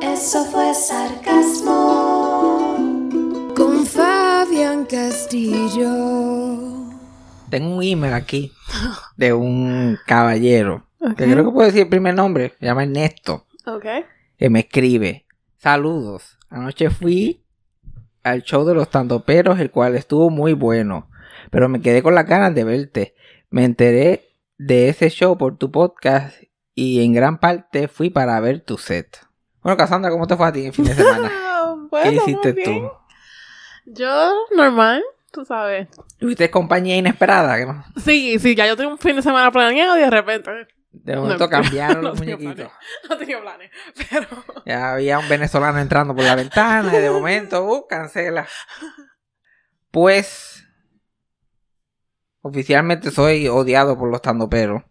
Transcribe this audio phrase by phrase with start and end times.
[0.00, 1.74] Eso fue sarcasmo.
[3.56, 5.88] Con Fabián Castillo.
[7.50, 8.52] Tengo un email aquí
[9.16, 10.86] de un caballero.
[11.16, 12.54] Que creo que puedo decir el primer nombre.
[12.60, 13.46] Se llama Ernesto.
[13.66, 13.86] Ok.
[14.36, 15.26] Que me escribe.
[15.56, 16.38] Saludos.
[16.48, 17.44] Anoche fui
[18.22, 21.10] al show de los tandoperos, el cual estuvo muy bueno.
[21.50, 23.14] Pero me quedé con las ganas de verte.
[23.50, 26.36] Me enteré de ese show por tu podcast
[26.74, 29.27] y en gran parte fui para ver tu set.
[29.62, 31.30] Bueno, Cassandra, ¿cómo te fue a ti en fin de semana?
[31.90, 32.80] Bueno, ¿Qué hiciste muy bien.
[32.82, 32.92] tú?
[33.86, 35.88] Yo, normal, tú sabes.
[36.18, 37.56] ¿Tuviste compañía inesperada?
[37.56, 37.86] ¿Qué más?
[38.04, 40.50] Sí, sí, ya yo tengo un fin de semana planeado y de repente
[40.92, 42.54] De momento cambiaron no los muñequitos.
[42.56, 42.72] planes.
[43.08, 43.70] no tenía planes.
[44.10, 44.26] Pero,
[44.66, 48.46] Ya había un venezolano entrando por la ventana y de momento, uh, cancela.
[49.90, 50.64] Pues,
[52.42, 54.82] oficialmente soy odiado por los tandoperos.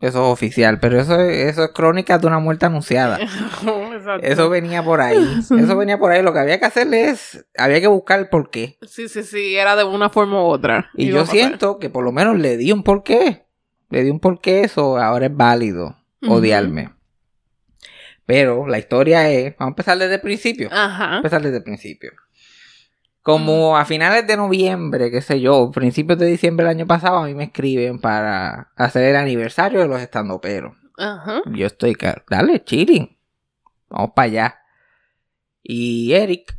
[0.00, 3.18] Eso es oficial, pero eso, es- eso es crónica de una muerte anunciada.
[4.22, 5.16] Eso venía por ahí.
[5.58, 6.22] Eso venía por ahí.
[6.22, 8.78] Lo que había que hacerle es, había que buscar el porqué.
[8.86, 10.90] Sí, sí, sí, era de una forma u otra.
[10.94, 13.46] Y Iba yo a siento que por lo menos le di un porqué.
[13.88, 15.96] Le di un porqué, eso ahora es válido
[16.28, 16.92] odiarme.
[18.26, 20.68] Pero la historia es, vamos a empezar desde el principio.
[20.72, 21.16] Ajá.
[21.18, 22.10] empezar desde el principio.
[23.26, 27.26] Como a finales de noviembre, qué sé yo, principios de diciembre del año pasado, a
[27.26, 30.76] mí me escriben para hacer el aniversario de los estandoperos.
[30.96, 31.42] Ajá.
[31.46, 31.96] Yo estoy,
[32.30, 33.18] dale, chilling.
[33.88, 34.58] Vamos para allá.
[35.60, 36.56] Y Eric,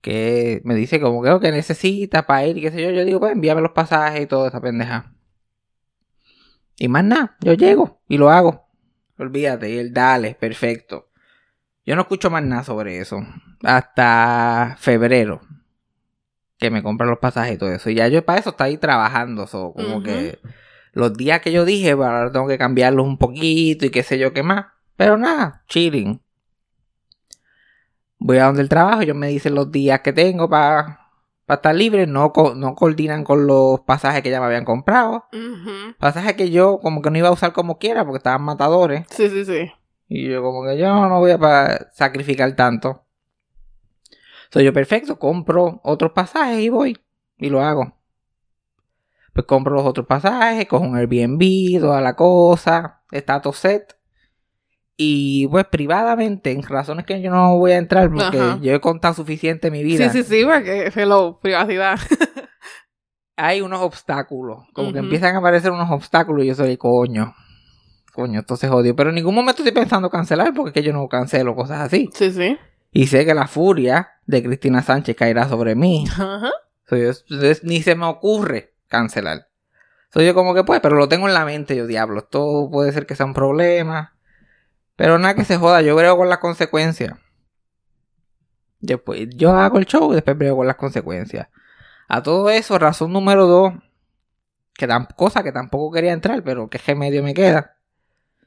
[0.00, 3.18] que me dice como que, oh, que necesita para ir, qué sé yo, yo digo,
[3.18, 5.12] pues envíame los pasajes y toda esa pendeja.
[6.78, 8.68] Y más nada, yo llego y lo hago.
[9.18, 11.10] Olvídate, y él, dale, perfecto.
[11.84, 13.26] Yo no escucho más nada sobre eso.
[13.64, 15.40] Hasta febrero.
[16.58, 17.90] Que me compran los pasajes y todo eso.
[17.90, 19.46] Y ya yo para eso está ahí trabajando.
[19.46, 20.38] so, como que
[20.92, 24.18] los días que yo dije, bueno, ahora tengo que cambiarlos un poquito y qué sé
[24.18, 24.66] yo qué más.
[24.96, 26.20] Pero nada, chilling.
[28.18, 31.00] Voy a donde el trabajo, ellos me dicen los días que tengo para
[31.48, 32.06] estar libre.
[32.06, 35.26] No, co- no coordinan con los pasajes que ya me habían comprado.
[35.98, 39.04] Pasajes que yo como que no iba a usar como quiera porque estaban matadores.
[39.10, 39.70] Sí, sí, sí.
[40.08, 43.04] Y yo como que yo no voy a sacrificar tanto.
[44.50, 46.98] Soy yo perfecto, compro otros pasajes y voy.
[47.38, 47.96] Y lo hago.
[49.32, 53.02] Pues compro los otros pasajes, cojo un Airbnb, toda la cosa,
[53.42, 53.96] todo set.
[54.96, 58.58] Y pues privadamente, en razones que yo no voy a entrar porque Ajá.
[58.62, 60.08] yo he contado suficiente en mi vida.
[60.08, 61.98] Sí, sí, sí, porque hello, privacidad.
[63.36, 67.34] Hay unos obstáculos, como que empiezan a aparecer unos obstáculos y yo soy coño.
[68.14, 68.96] Coño, esto se jodió.
[68.96, 72.08] Pero en ningún momento estoy pensando cancelar porque es que yo no cancelo cosas así.
[72.14, 72.56] Sí, sí.
[72.96, 76.06] Y sé que la furia de Cristina Sánchez caerá sobre mí.
[76.10, 76.50] Ajá.
[76.88, 77.12] So, yo-
[77.62, 79.48] ni se me ocurre cancelar.
[80.14, 82.20] Soy yo como que pues, pero lo tengo en la mente, yo diablo.
[82.20, 84.14] Esto puede ser que sea un problema.
[84.96, 87.18] Pero nada que se joda, yo brego con las consecuencias.
[88.80, 91.48] Después, yo hago el show y después brego con las consecuencias.
[92.08, 93.72] A todo eso, razón número dos,
[94.74, 97.75] que tam- cosa que tampoco quería entrar, pero que remedio me queda.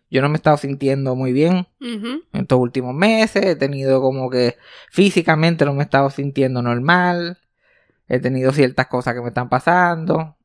[0.09, 3.45] Yo no me he estado sintiendo muy bien en estos últimos meses.
[3.45, 4.57] He tenido como que
[4.89, 7.37] físicamente no me he estado sintiendo normal.
[8.07, 10.35] He tenido ciertas cosas que me están pasando.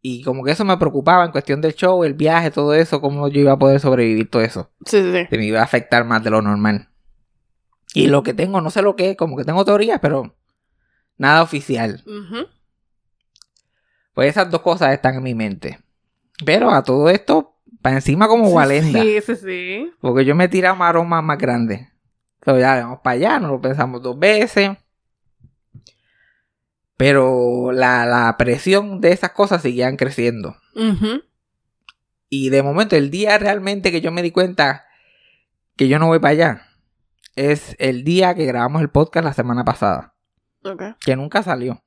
[0.00, 3.26] Y como que eso me preocupaba en cuestión del show, el viaje, todo eso, cómo
[3.28, 4.70] yo iba a poder sobrevivir todo eso.
[4.86, 5.26] Sí, sí.
[5.28, 6.88] Que me iba a afectar más de lo normal.
[7.94, 10.36] Y lo que tengo, no sé lo que es, como que tengo teorías, pero
[11.16, 12.04] nada oficial.
[14.14, 15.80] Pues esas dos cosas están en mi mente.
[16.44, 17.57] Pero a todo esto,
[17.88, 19.00] para encima como Walenda.
[19.00, 19.92] Sí, sí, sí.
[20.02, 21.88] Porque yo me he tirado maromas más grandes.
[22.40, 24.76] Entonces ya vamos para allá, no lo pensamos dos veces.
[26.98, 30.54] Pero la, la presión de esas cosas seguían creciendo.
[32.28, 34.84] Y de momento, el día realmente que yo me di cuenta
[35.76, 36.62] que yo no voy para allá
[37.36, 40.14] es el día que grabamos el podcast la semana pasada.
[41.00, 41.82] Que nunca salió.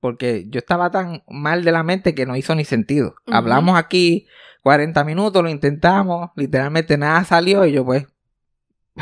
[0.00, 3.14] Porque yo estaba tan mal de la mente que no hizo ni sentido.
[3.26, 3.36] Ujú.
[3.36, 4.26] Hablamos aquí
[4.62, 8.06] 40 minutos, lo intentamos, literalmente nada salió y yo pues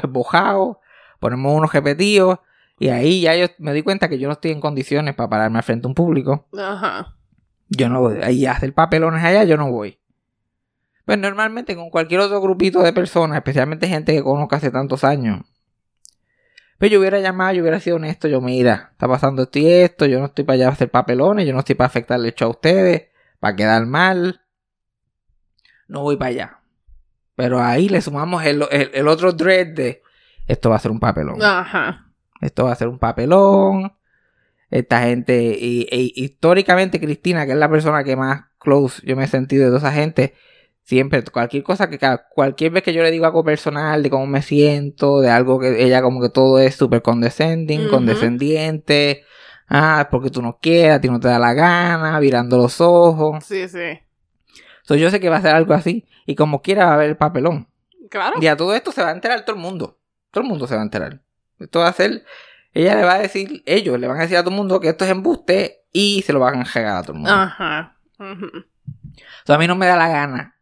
[0.08, 0.80] bojado,
[1.20, 2.38] ponemos unos repetidos
[2.78, 5.58] y ahí ya yo me di cuenta que yo no estoy en condiciones para pararme
[5.58, 6.46] al frente a un público.
[6.56, 7.16] Ajá.
[7.68, 9.98] Yo no voy, ahí hacer papelones allá, yo no voy.
[11.04, 15.40] Pues normalmente con cualquier otro grupito de personas, especialmente gente que conozco hace tantos años,
[16.78, 20.06] pues yo hubiera llamado, yo hubiera sido honesto, yo mira, está pasando esto y esto,
[20.06, 22.48] yo no estoy para allá a hacer papelones, yo no estoy para afectarle el show
[22.48, 23.08] a ustedes,
[23.40, 24.40] para quedar mal,
[25.88, 26.60] no voy para allá.
[27.34, 30.02] Pero ahí le sumamos el, el- el otro dread de,
[30.46, 31.42] esto va a ser un papelón.
[31.42, 32.06] Ajá.
[32.40, 33.92] Esto va a ser un papelón.
[34.70, 39.24] Esta gente, y, y históricamente Cristina, que es la persona que más close yo me
[39.24, 40.34] he sentido de toda esa gente,
[40.88, 41.98] siempre, cualquier cosa que,
[42.30, 45.84] cualquier vez que yo le digo algo personal de cómo me siento, de algo que
[45.84, 49.22] ella como que todo es súper condescending, condescendiente,
[49.68, 52.80] ah, es porque tú no quieres, a ti no te da la gana, virando los
[52.80, 53.44] ojos.
[53.44, 54.00] Sí, sí.
[54.80, 57.10] So, yo sé que va a ser algo así, y como quiera va a haber
[57.10, 57.68] el papelón.
[58.08, 58.38] Claro.
[58.40, 59.98] Y a todo esto se va a enterar todo el mundo.
[60.30, 61.20] Todo el mundo se va a enterar.
[61.58, 62.24] Esto va a ser.
[62.72, 64.88] Ella le va a decir, ellos le van a decir a todo el mundo que
[64.88, 67.34] esto es embuste y se lo van a regar a todo el mundo.
[67.34, 67.98] Ajá.
[68.18, 70.54] A mí no me da la gana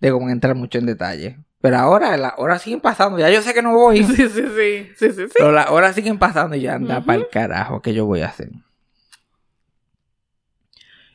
[0.00, 1.38] de como entrar mucho en detalle.
[1.60, 3.18] Pero ahora las horas siguen pasando.
[3.18, 4.02] Ya yo sé que no voy.
[4.04, 4.90] Sí, sí, sí.
[4.96, 5.34] Sí, sí, sí.
[5.34, 8.28] Pero las horas siguen pasando y ya anda para el carajo que yo voy a
[8.28, 8.50] hacer.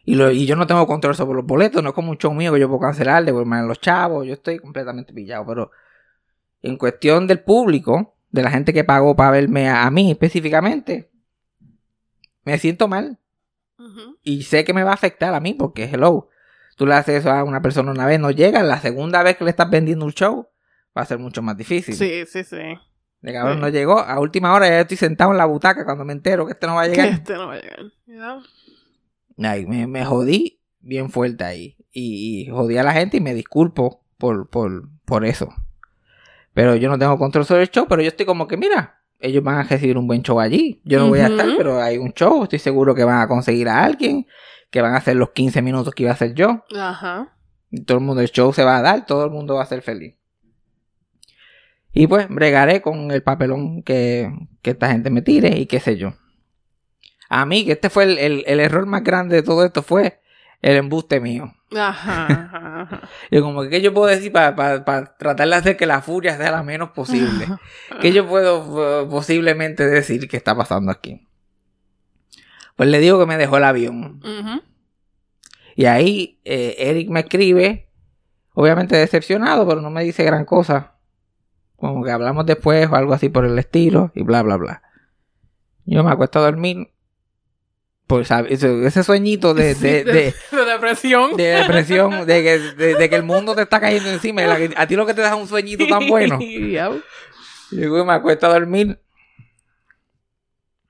[0.08, 2.32] Y, lo, y yo no tengo control sobre los boletos, no es como un show
[2.32, 5.72] mío que yo puedo cancelar, devolver a los chavos, yo estoy completamente pillado, pero
[6.62, 11.10] en cuestión del público, de la gente que pagó para verme a, a mí específicamente,
[12.44, 13.18] me siento mal
[14.22, 16.30] y sé que me va a afectar a mí porque, hello,
[16.76, 19.44] tú le haces eso a una persona una vez, no llega, la segunda vez que
[19.44, 20.48] le estás vendiendo un show
[20.98, 21.96] va a ser mucho más difícil.
[21.96, 22.58] Sí, sí, sí.
[23.22, 23.62] De cabrón Sí.
[23.62, 24.00] no llegó.
[24.00, 26.76] A última hora ya estoy sentado en la butaca cuando me entero que este no
[26.76, 27.08] va a Que llegar.
[27.10, 27.80] este no va a llegar.
[29.38, 31.78] Ay, me, me jodí bien fuerte ahí.
[31.92, 35.50] Y, y jodí a la gente y me disculpo por, por, por eso.
[36.54, 39.44] Pero yo no tengo control sobre el show, pero yo estoy como que, mira, ellos
[39.44, 40.82] van a recibir un buen show allí.
[40.84, 42.44] Yo no voy a estar, pero hay un show.
[42.44, 44.26] Estoy seguro que van a conseguir a alguien,
[44.70, 46.64] que van a hacer los 15 minutos que iba a hacer yo.
[46.78, 47.36] Ajá.
[47.72, 49.68] Y todo el mundo, el show se va a dar, todo el mundo va a
[49.68, 50.16] ser feliz.
[51.94, 54.30] Y pues bregaré con el papelón que,
[54.62, 56.14] que esta gente me tire y qué sé yo.
[57.30, 60.20] A mí, que este fue el, el- el error más grande de todo esto, fue
[60.62, 61.54] el embuste mío.
[61.76, 62.26] Ajá.
[62.30, 63.02] ajá, ajá.
[63.30, 64.86] Y como que, ¿qué yo puedo decir para
[65.18, 67.48] tratar de hacer que la furia sea la menos posible?
[68.02, 71.28] ¿Qué yo puedo eh, posiblemente decir que está pasando aquí?
[72.76, 74.22] Pues le digo que me dejó el avión.
[75.76, 77.90] Y ahí eh, Eric me escribe,
[78.54, 80.96] obviamente decepcionado, pero no me dice gran cosa.
[81.76, 84.82] Como que hablamos después o algo así por el estilo y bla, bla, bla.
[85.86, 86.90] Yo me acuesto a dormir.
[88.08, 90.14] Pues ese, sueñito de, de, de,
[90.52, 91.36] de depresión.
[91.36, 94.44] de depresión, de que, de, que el mundo te está cayendo encima.
[94.44, 96.38] y la que- a ti lo que te da es un sueñito tan bueno.
[96.40, 96.92] Ya.
[97.72, 99.00] Y luego me acuesto a dormir.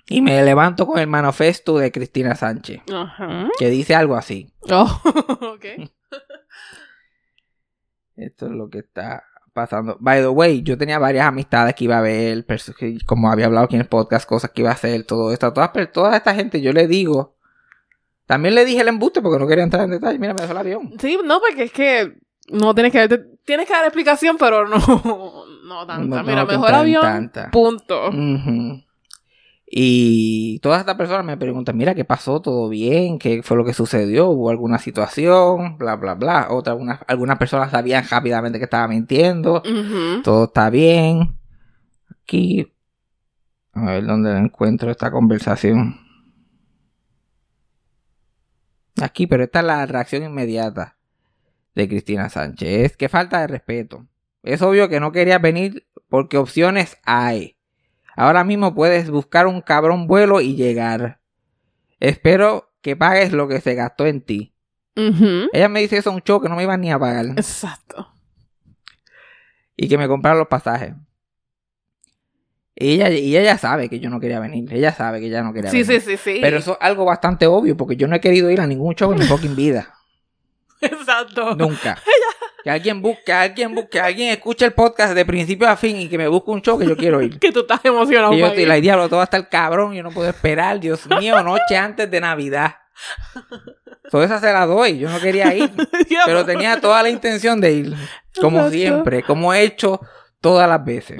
[0.07, 3.47] Y me levanto con el manifesto de Cristina Sánchez, Ajá.
[3.57, 4.51] que dice algo así.
[4.69, 5.01] Oh.
[8.17, 9.23] Esto es lo que está
[9.55, 9.97] pasando.
[9.99, 12.45] By the way, yo tenía varias amistades que iba a ver,
[13.07, 15.51] como había hablado aquí en el podcast, cosas que iba a hacer, todo esto.
[15.53, 17.35] Todas, per- toda esta gente yo le digo.
[18.27, 20.19] También le dije el embuste porque no quería entrar en detalle.
[20.19, 20.93] Mira, me dejó el avión.
[20.99, 22.17] Sí, no, porque es que
[22.49, 24.77] no tienes que te- tienes que dar explicación, pero no,
[25.65, 26.17] no tanta.
[26.17, 27.01] No Mira, mejor avión.
[27.01, 27.49] tanta.
[27.51, 28.09] Punto.
[29.67, 32.39] Y todas estas personas me preguntan, mira, ¿qué pasó?
[32.41, 33.17] ¿Todo bien?
[33.17, 34.29] ¿Qué fue lo que sucedió?
[34.29, 35.77] ¿Hubo alguna situación?
[35.77, 36.47] Bla, bla, bla.
[36.51, 39.63] Otra, algunas, algunas personas sabían rápidamente que estaba mintiendo.
[40.23, 41.37] Todo está bien.
[42.21, 42.71] Aquí.
[43.73, 45.99] A ver dónde encuentro esta conversación.
[49.01, 50.95] Aquí, pero esta es la reacción inmediata
[51.73, 52.95] de Cristina Sánchez.
[52.95, 54.07] Que falta de respeto.
[54.43, 57.54] Es obvio que no querías venir porque opciones hay.
[58.15, 61.19] Ahora mismo puedes buscar un cabrón vuelo y llegar.
[61.99, 64.53] Espero que pagues lo que se gastó en ti.
[64.95, 67.25] Ella me dice eso un show que no me iban ni a pagar.
[67.35, 68.13] Exacto.
[69.77, 70.93] y que me compraron los pasajes.
[72.77, 74.71] Y ella, y ella sabe que yo no quería venir.
[74.73, 76.01] Ella sabe que ella no quería Sí, venir.
[76.01, 76.39] sí, sí, sí.
[76.41, 79.11] Pero eso es algo bastante obvio porque yo no he querido ir a ningún show
[79.13, 79.93] en mi fucking vida.
[80.81, 81.55] Exacto.
[81.55, 81.97] Nunca.
[82.65, 85.97] Que alguien busque, que alguien busque, que alguien escuche el podcast de principio a fin
[85.97, 87.37] y que me busque un show que yo quiero ir.
[87.39, 88.33] Que tú estás emocionado.
[88.33, 91.43] Y yo estoy, la diablo, todo hasta el cabrón, yo no puedo esperar, Dios mío,
[91.43, 92.73] noche antes de Navidad.
[94.09, 95.69] Todo esa se la doy, yo no quería ir,
[96.25, 97.95] pero tenía toda la intención de ir,
[98.39, 99.99] como siempre, como he hecho
[100.41, 101.19] todas las veces.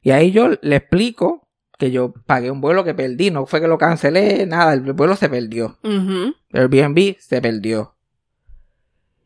[0.00, 3.30] Y ahí yo le explico que yo pagué un vuelo que perdí.
[3.30, 5.78] No fue que lo cancelé, nada, el vuelo se perdió.
[5.82, 7.96] El Airbnb se perdió.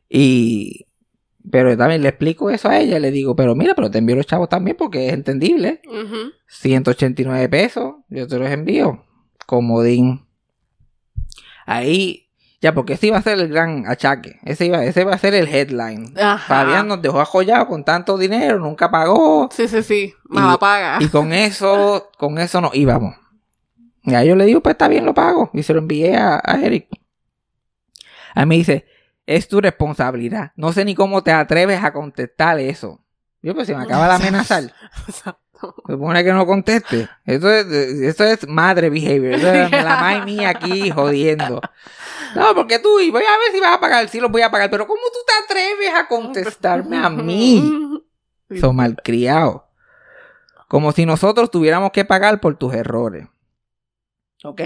[0.09, 0.87] Y...
[1.49, 4.27] Pero también le explico eso a ella, le digo, pero mira, pero te envío los
[4.27, 5.81] chavos también porque es entendible.
[5.87, 6.33] Ujú.
[6.49, 9.05] 189 pesos, yo te los envío.
[9.47, 10.27] Comodín.
[11.65, 12.27] Ahí,
[12.61, 14.41] ya, porque ese iba a ser el gran achaque.
[14.45, 16.13] Ese iba, ese iba a ser el headline.
[16.19, 16.65] Ajá.
[16.65, 19.49] Fabián nos dejó ajollado con tanto dinero, nunca pagó.
[19.53, 20.15] Sí, sí, sí.
[20.25, 20.99] Mala paga.
[21.01, 23.15] Y con eso, con eso nos íbamos.
[24.03, 25.51] Y a yo le digo, pues está bien, lo pago.
[25.53, 26.89] Y se lo envié a, a Eric.
[28.35, 28.87] A mí dice,
[29.27, 30.53] es tu responsabilidad.
[30.57, 33.01] No sé ni cómo te atreves a contestar eso.
[33.43, 34.65] Yo, pues, si me acaba de amenazar.
[35.09, 35.41] Exacto.
[35.87, 37.09] Se supone que no conteste.
[37.25, 39.35] Esto es, madre behavior.
[39.35, 41.61] Eso es la madre mía aquí jodiendo.
[42.35, 44.09] No, porque tú, y voy a ver si vas a pagar.
[44.09, 44.71] Sí, lo voy a pagar.
[44.71, 48.03] Pero ¿cómo tú te atreves a contestarme a mí?
[48.61, 49.63] Son malcriados.
[50.69, 53.27] Como si nosotros tuviéramos que pagar por tus errores.
[54.45, 54.61] ¿Ok?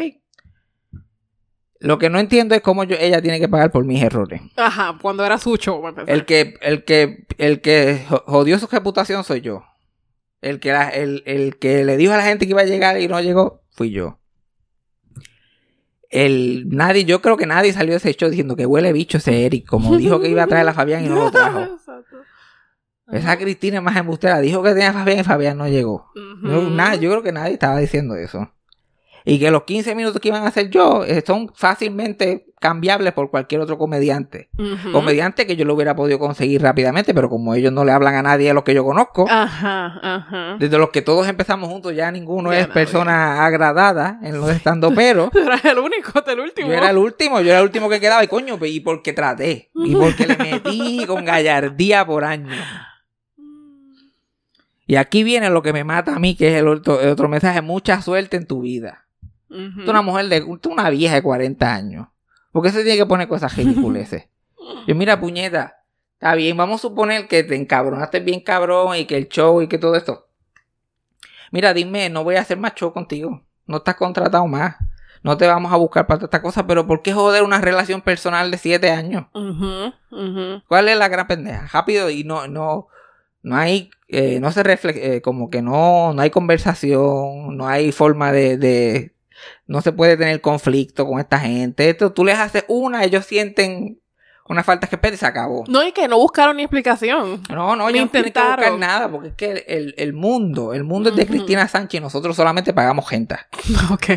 [1.80, 4.42] Lo que no entiendo es cómo yo, ella tiene que pagar por mis errores.
[4.56, 5.82] Ajá, cuando era su show.
[6.06, 9.64] El que, el que, el que jo- jodió su reputación soy yo.
[10.42, 13.00] El que, la- el, el que le dijo a la gente que iba a llegar
[13.00, 14.18] y no llegó, fui yo.
[16.10, 19.46] El, nadie, yo creo que nadie salió de ese show diciendo que huele bicho ese
[19.46, 21.60] Eric, como dijo que iba a traer a Fabián y no lo trajo.
[21.60, 22.16] Exacto.
[23.12, 26.10] Esa Cristina es más embustera, dijo que tenía a Fabián y Fabián no llegó.
[26.76, 28.52] Nada, yo creo que nadie estaba diciendo eso.
[29.24, 33.30] Y que los 15 minutos que iban a hacer yo eh, son fácilmente cambiables por
[33.30, 34.50] cualquier otro comediante.
[34.92, 38.22] Comediante que yo lo hubiera podido conseguir rápidamente, pero como ellos no le hablan a
[38.22, 40.56] nadie de los que yo conozco, Ajá, ajá.
[40.58, 42.74] desde los que todos empezamos juntos, ya ninguno Ya es nadie.
[42.74, 45.30] persona agradada en los estando pero.
[45.32, 46.68] Tú eras el único, el último.
[46.68, 49.70] Yo era el último, yo era el último que quedaba, y coño, y porque traté,
[49.74, 52.48] y porque le metí con gallardía por año.
[54.86, 57.28] Y aquí viene lo que me mata a mí, que es el otro, el otro
[57.28, 59.06] mensaje, mucha suerte en tu vida.
[59.50, 62.06] Tú eres una mujer de, tú una vieja de 40 años.
[62.52, 64.28] ¿Por qué se tiene que poner cosas ridiculeces?
[64.86, 65.82] Yo, mira, puñeta,
[66.14, 69.66] está bien, vamos a suponer que te encabronaste bien cabrón y que el show y
[69.66, 70.28] que todo esto.
[71.50, 73.42] Mira, dime, no voy a hacer más show contigo.
[73.66, 74.76] No estás contratado más.
[75.22, 78.00] No te vamos a buscar para todas estas cosas, pero ¿por qué joder una relación
[78.00, 79.26] personal de 7 años?
[80.68, 81.66] ¿Cuál es la gran pendeja?
[81.72, 82.86] Rápido y no, no,
[83.42, 88.32] no hay, eh, no se refleja, como que no, no hay conversación, no hay forma
[88.32, 89.14] de, de,
[89.66, 91.88] no se puede tener conflicto con esta gente.
[91.90, 94.00] Esto, tú les haces una, ellos sienten
[94.48, 95.64] una falta de respeto y se acabó.
[95.68, 97.42] No, y que no buscaron ni explicación.
[97.48, 98.80] No, no, ellos no tienen que buscar intentaron.
[98.80, 101.26] nada, porque es que el, el- el mundo, el mundo es de.
[101.26, 103.36] Cristina Sánchez y nosotros solamente pagamos gente.
[103.92, 104.08] ok.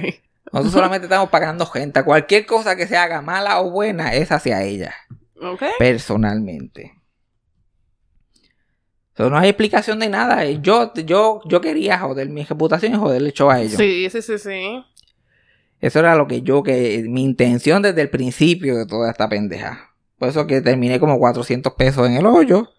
[0.51, 2.03] Nosotros solamente estamos pagando gente.
[2.03, 4.94] Cualquier cosa que se haga mala o buena es hacia ella.
[5.42, 5.63] Ok.
[5.80, 6.94] personalmente.
[9.15, 10.44] So, no hay explicación de nada.
[10.46, 13.77] Yo, yo, yo quería joder mi reputación y joderle el show a ellos.
[13.77, 14.84] Sí, sí, sí, sí.
[15.83, 19.93] Eso era lo que yo, que mi intención desde el principio de toda esta pendeja.
[20.17, 22.71] Por eso que terminé como 400 pesos en el hoyo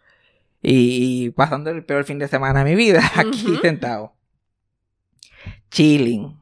[0.63, 4.15] y, y pasando el peor fin de semana de mi vida aquí sentado.
[5.71, 6.41] Chilling.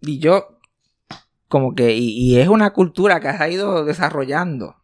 [0.00, 0.58] Y yo,
[1.46, 4.74] como que, y, y es una cultura que se ha ido desarrollando.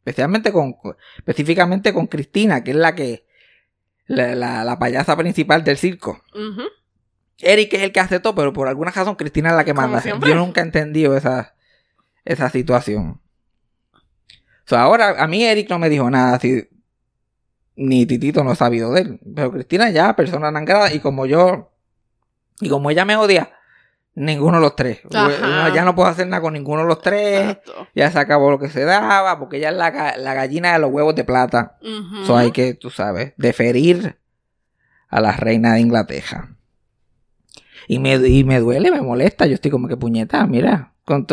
[0.00, 0.76] Especialmente con,
[1.16, 3.24] específicamente con Cristina, que es la que,
[4.04, 6.20] la, la, la payasa principal del circo.
[7.42, 10.02] Eric es el que hace todo, pero por alguna razón Cristina es la que manda.
[10.02, 11.54] Yo nunca he entendido esa,
[12.24, 13.20] esa situación.
[14.64, 16.68] So, ahora, a mí Eric no me dijo nada así.
[17.74, 19.20] Ni Titito no ha sabido de él.
[19.34, 20.94] Pero Cristina ya, persona tan grande.
[20.94, 21.72] Y como yo.
[22.60, 23.50] Y como ella me odia,
[24.14, 25.00] ninguno de los tres.
[25.12, 25.74] Ajá.
[25.74, 27.50] Ya no puedo hacer nada con ninguno de los tres.
[27.50, 27.88] Exacto.
[27.94, 29.38] Ya se acabó lo que se daba.
[29.38, 31.78] Porque ella es la, la gallina de los huevos de plata.
[31.82, 32.24] Ujú.
[32.24, 34.18] So hay que, tú sabes, deferir
[35.08, 36.56] a la reina de Inglaterra.
[37.88, 39.46] Y me, y me duele, me molesta.
[39.46, 40.92] Yo estoy como que puñeta, mira.
[41.04, 41.26] Con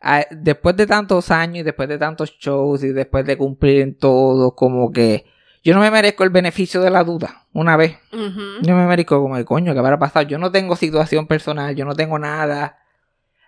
[0.00, 3.96] a- después de tantos años y después de tantos shows y después de cumplir en
[3.96, 5.24] todo, como que
[5.62, 7.46] yo no me merezco el beneficio de la duda.
[7.54, 7.96] Una vez.
[8.12, 8.40] Ujú.
[8.62, 10.26] Yo me merezco como el coño que habrá pasado.
[10.26, 12.78] Yo no tengo situación personal, yo no tengo nada.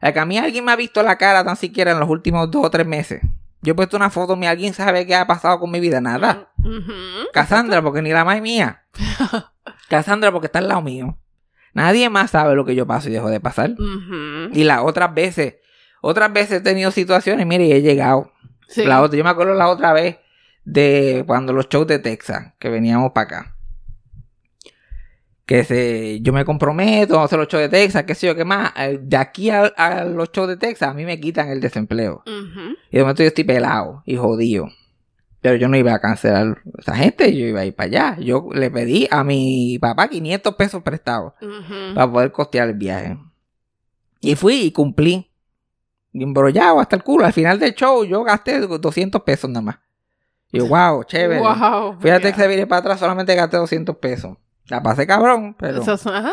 [0.00, 2.50] A que a mí alguien me ha visto la cara tan siquiera en los últimos
[2.50, 3.20] dos o tres meses.
[3.62, 6.50] Yo he puesto una foto, mi alguien sabe qué ha pasado con mi vida, nada.
[6.58, 6.92] Ujú.
[7.32, 8.84] Cassandra, porque ni la más mía.
[9.88, 11.18] Cassandra, porque está al lado mío.
[11.76, 13.74] Nadie más sabe lo que yo paso y dejo de pasar.
[14.52, 15.56] Y las otras veces,
[16.00, 18.32] otras veces he tenido situaciones, mire, y he llegado.
[18.66, 18.84] Sí.
[18.84, 20.16] La otra, yo me acuerdo la otra vez
[20.64, 23.56] de cuando los shows de Texas, que veníamos para acá.
[25.44, 28.34] Que se, yo me comprometo, vamos a hacer los shows de Texas, qué sé yo,
[28.34, 28.72] qué más.
[28.76, 32.22] Eh, De aquí a, a los shows de Texas, a mí me quitan el desempleo.
[32.90, 34.68] Y de momento yo estoy pelado y jodido.
[35.46, 38.16] Pero yo no iba a cancelar a esa gente, yo iba a ir para allá.
[38.18, 41.34] Yo le pedí a mi papá 500 pesos prestados
[41.94, 43.16] para poder costear el viaje.
[44.20, 45.30] Y fui y cumplí.
[46.12, 47.26] Y embrollado hasta el culo.
[47.26, 49.78] Al final del show yo gasté 200 pesos nada más.
[50.50, 51.38] Y yo, wow, chévere.
[51.38, 52.00] Wow.
[52.00, 52.32] Fíjate yeah.
[52.32, 54.36] que se viene para atrás, solamente gasté 200 pesos.
[54.64, 55.80] La pasé cabrón, pero...
[55.80, 56.32] Ajá.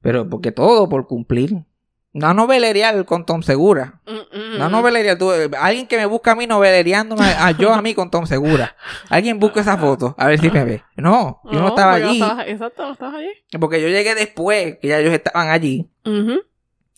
[0.00, 1.66] Pero porque todo por cumplir.
[2.14, 4.00] No novelería con Tom Segura.
[4.06, 4.39] Mm, mm.
[4.58, 5.16] No novelería.
[5.18, 8.26] Tú, eh, alguien que me busca a mí noveleriándome a yo a mí con Tom
[8.26, 8.74] Segura.
[9.08, 10.14] Alguien busca esa foto.
[10.18, 10.82] A ver si me ve.
[10.96, 12.20] No, yo no, estaba allí.
[12.22, 13.30] estabas- exacto, no estabas allí.
[13.60, 15.90] Porque yo llegué después, que ya ellos estaban allí.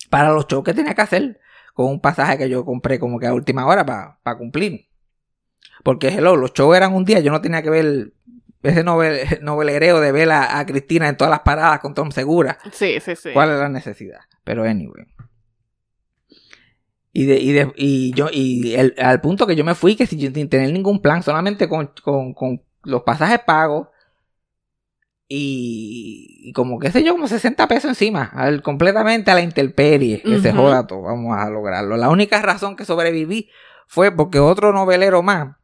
[0.09, 1.39] Para los shows que tenía que hacer.
[1.73, 4.87] Con un pasaje que yo compré como que a última hora para cumplir.
[5.83, 7.19] Porque, hello, los shows eran un día.
[7.19, 8.13] Yo no tenía que ver
[8.61, 12.57] ese novel- novelereo de ver a, a Cristina en todas las paradas con Tom Segura.
[12.71, 13.31] Sí, sí, sí.
[13.33, 14.19] ¿Cuál es la necesidad?
[14.43, 15.05] Pero anyway.
[17.15, 20.07] Y, de, y, de, y yo, y el- al punto que yo me fui, que
[20.07, 23.87] sin, sin tener ningún plan, solamente con, con, con los pasajes pagos
[25.27, 30.21] y, y como qué sé yo, como 60 pesos encima, al, completamente a la intemperie,
[30.21, 30.59] que se Ujú.
[30.61, 31.97] joda todo, vamos a lograrlo.
[31.97, 33.49] La única razón que sobreviví
[33.87, 35.55] fue porque otro novelero más,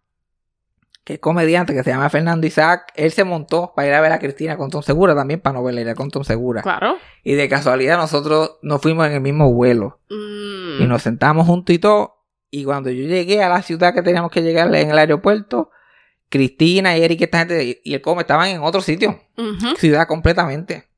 [1.03, 4.11] que es comediante, que se llama Fernando Isaac, él se montó para ir a ver
[4.11, 6.61] a Cristina con Tom Segura, también para novelería con Tom Segura.
[6.61, 6.97] Claro.
[7.23, 9.99] Y de casualidad nosotros nos fuimos en el mismo vuelo.
[10.09, 10.83] Mm.
[10.83, 12.25] Y nos sentamos juntos y todo.
[12.51, 15.71] Y cuando yo llegué a la ciudad que teníamos que llegar en el aeropuerto,
[16.29, 19.19] Cristina y Eric esta gente, y el come estaban en otro sitio.
[19.77, 20.89] Ciudad completamente.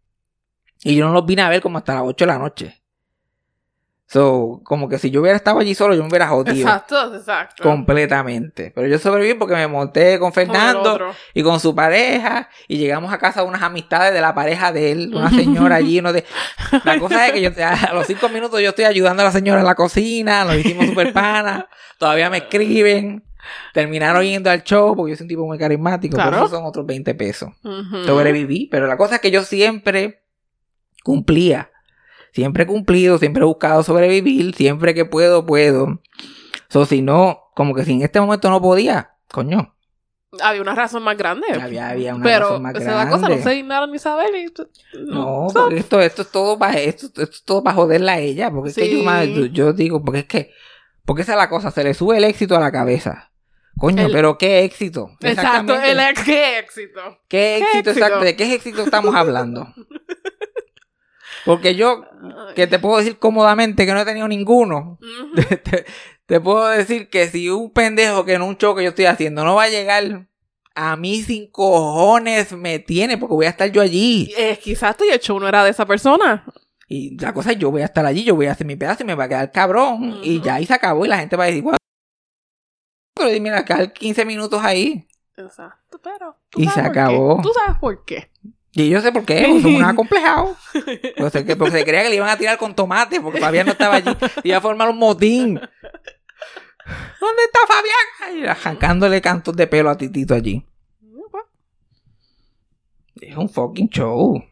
[0.84, 2.81] Y yo no los vine a ver como hasta las 8 de la noche.
[4.12, 6.68] So, como que si yo hubiera estado allí solo, yo me hubiera jodido.
[6.68, 7.64] Exacto, exacto.
[7.64, 8.74] Completamente.
[8.76, 13.18] Pero yo sobreviví porque me monté con Fernando y con su pareja y llegamos a
[13.20, 16.26] casa de unas amistades de la pareja de él, una señora allí, uno de...
[16.84, 19.62] La cosa es que yo a los cinco minutos yo estoy ayudando a la señora
[19.62, 21.64] en la cocina, nos hicimos super panas,
[21.98, 23.24] todavía me escriben,
[23.74, 26.46] terminaron yendo al show porque yo soy un tipo muy carismático, pero Claro.
[26.48, 27.50] esos son otros 20 pesos.
[27.64, 28.04] Ujú.
[28.06, 30.22] Sobreviví, pero la cosa es que yo siempre
[31.02, 31.70] cumplía.
[32.34, 36.02] Siempre he cumplido, siempre he buscado sobrevivir, siempre que puedo, puedo.
[36.70, 39.76] So, si no, como que si en este momento no podía, coño,
[40.42, 41.46] Había una razón más grande.
[41.62, 43.04] había, había una Pero razón más esa grande.
[43.04, 44.34] es la cosa, no sé ignorar ni saber.
[44.34, 44.54] y-
[45.10, 48.20] No, so- porque esto, esto es todo para esto, esto es todo para joderla a
[48.20, 50.52] ella, porque es que yo, más- yo, digo, porque es que,
[51.04, 53.28] porque esa es la cosa, se le sube el éxito a la cabeza.
[53.78, 55.10] Coño, El- pero qué éxito.
[55.22, 57.02] Exacto, el qué éxito.
[57.28, 57.92] ¿Qué éxito, éxito?
[57.92, 58.20] exacto?
[58.24, 59.68] ¿De qué éxito estamos hablando?
[61.46, 62.04] Porque yo,
[62.56, 65.00] que te puedo decir cómodamente que no he tenido ninguno,
[65.64, 65.86] te,
[66.26, 69.44] te puedo decir que si un pendejo que en un show que yo estoy haciendo
[69.44, 70.28] no va a llegar
[70.76, 74.32] a mí sin cojones me tiene porque voy a estar yo allí.
[74.38, 76.46] Eh, quizás tú y el show no era de esa persona.
[76.88, 79.04] Y la cosa es yo voy a estar allí, yo voy a hacer mi pedazo
[79.04, 80.20] y me va a quedar cabrón.
[80.24, 81.78] Y ya ahí se acabó y la gente va a decir, bueno,
[83.16, 85.08] pero mira, quedar 15 minutos ahí.
[85.38, 86.38] Exacto, pero.
[86.50, 87.00] tú Y sabes se qué.
[87.00, 87.40] acabó.
[87.42, 88.31] Tú sabes por qué.
[88.74, 90.58] Y yo sé por qué, porque son unos acomplejados.
[91.18, 93.74] Porque se, porque se creía que le iban a tirar con tomate, porque Fabián no
[93.74, 94.16] estaba allí.
[94.44, 95.56] Iba a formar un motín.
[95.56, 98.40] ¿Dónde está Fabián?
[98.40, 100.66] Y arrancándole cantos de pelo a Titito allí.
[103.22, 104.44] Es un fucking show.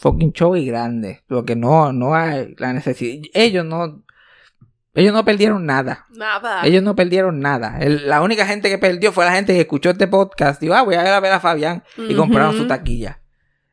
[0.00, 1.24] Fucking show y grande.
[1.28, 3.22] Lo que no, no hay la necesidad.
[3.34, 4.02] Ellos no.
[4.94, 6.06] Ellos no perdieron nada.
[6.10, 6.62] Nada.
[6.66, 7.78] Ellos no perdieron nada.
[7.80, 10.60] El- la única gente que perdió fue la gente que escuchó este podcast.
[10.60, 11.82] Dijo, ah, voy a ir a ver a Fabián.
[11.96, 13.20] Y compraron su taquilla.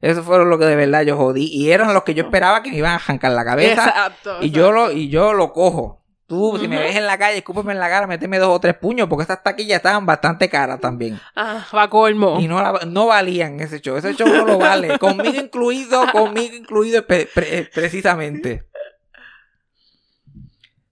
[0.06, 1.46] Eso fueron lo que de verdad yo jodí.
[1.52, 3.86] Y eran los que yo esperaba que me iban a arrancar la cabeza.
[3.88, 4.38] Exacto.
[4.42, 6.04] Y yo lo, y yo lo cojo.
[6.28, 8.76] Tú, si me ves en la calle, escúpeme en la cara, méteme dos o tres
[8.76, 11.20] puños, porque esas taquillas estaban bastante caras también.
[11.36, 12.40] Ah, va colmo.
[12.40, 13.96] Y no, la- no valían ese show.
[13.96, 14.98] Ese show no lo vale.
[15.00, 18.64] Conmigo incluido, conmigo incluido pre- pre- precisamente.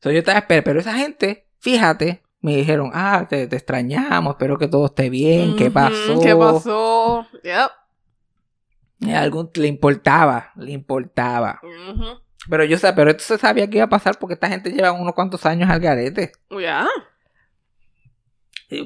[0.01, 0.65] So, yo estaba esperando.
[0.65, 5.55] Pero esa gente, fíjate, me dijeron, ah, te, te extrañamos, espero que todo esté bien,
[5.55, 6.19] ¿qué pasó?
[6.21, 7.25] ¿Qué pasó?
[7.43, 7.71] Yep.
[9.11, 11.59] A algún le importaba, le importaba.
[12.49, 14.91] Pero yo sé, pero esto se sabía que iba a pasar porque esta gente lleva
[14.91, 16.31] unos cuantos años al garete.
[16.59, 16.87] Ya.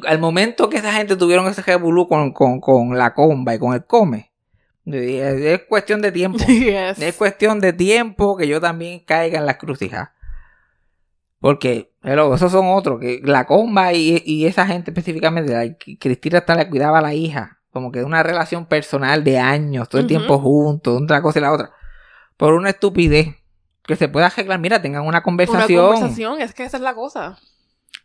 [0.06, 3.74] Al momento que esa gente tuvieron ese revolú con, con, con la comba y con
[3.74, 4.32] el come,
[4.86, 6.40] es cuestión de tiempo.
[6.48, 7.00] Yes.
[7.02, 10.10] Es cuestión de tiempo que yo también caiga en las crucijas.
[11.40, 16.40] Porque, hello, esos son otros, que la comba y, y esa gente específicamente, la- Cristina
[16.40, 20.02] hasta le cuidaba a la hija, como que de una relación personal de años, todo
[20.02, 21.72] el tiempo juntos, una cosa y la otra,
[22.36, 23.36] por una estupidez
[23.84, 24.60] que se puede arreglar.
[24.60, 27.38] Mira, tengan una Una conversación, conversación, es que esa es la cosa.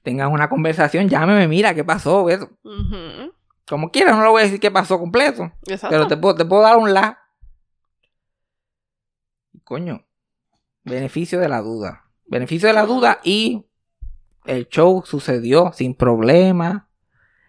[0.02, 2.28] tengan una conversación, llámeme, mira, ¿qué pasó?
[2.28, 2.50] Eso.
[3.66, 5.50] Como quieras, no le voy a decir qué pasó completo.
[5.66, 5.88] Exacto.
[5.88, 7.18] Pero te puedo, te puedo dar un la.
[9.64, 10.04] Coño.
[10.84, 12.04] Beneficio de la duda.
[12.26, 13.64] Beneficio de la duda y
[14.44, 16.88] El show sucedió sin problema.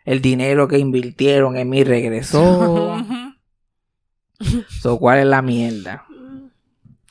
[0.05, 2.97] El dinero que invirtieron en mí regresó.
[4.81, 6.05] so, ¿Cuál es la mierda?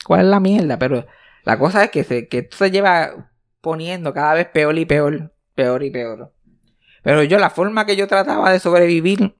[0.05, 0.77] ¿Cuál es la mierda?
[0.77, 1.05] Pero
[1.43, 3.29] la cosa es que, se, que esto se lleva
[3.61, 6.33] poniendo cada vez peor y peor, peor y peor.
[7.01, 9.35] Pero yo, la forma que yo trataba de sobrevivir,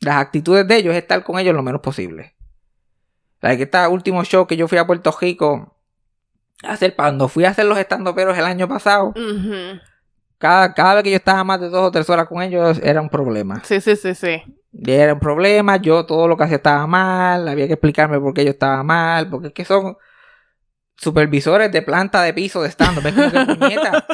[0.00, 2.34] las actitudes de ellos es estar con ellos lo menos posible.
[3.40, 5.76] La que este último show que yo fui a Puerto Rico
[6.62, 9.14] a hacer, cuando fui a hacer los estandoperos el año pasado.
[10.38, 13.00] Cada, cada vez que yo estaba más de dos o tres horas con ellos era
[13.00, 13.62] un problema.
[13.64, 14.42] Sí, sí, sí, sí.
[14.84, 18.44] Era un problema, yo todo lo que hacía estaba mal, había que explicarme por qué
[18.44, 19.96] yo estaba mal, porque es que son
[20.96, 24.06] supervisores de planta de piso de stand ¿Ves como que puñeta?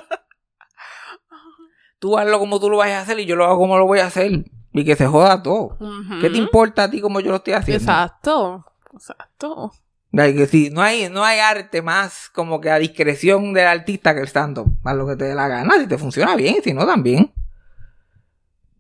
[1.99, 4.01] Tú hazlo como tú lo vayas a hacer y yo lo hago como lo voy
[4.01, 4.45] a hacer.
[4.75, 5.77] Y que se joda todo.
[5.79, 6.21] Ujú.
[6.21, 7.93] ¿Qué te importa a ti como yo lo estoy haciendo?
[7.93, 8.65] Exacto.
[8.93, 9.73] Exacto.
[10.15, 14.21] Que sí, no hay, no hay arte más como que a discreción del artista que
[14.21, 14.77] el stand-up.
[14.85, 15.79] Haz lo que te dé la gana.
[15.79, 17.33] Si te funciona bien, si no, también.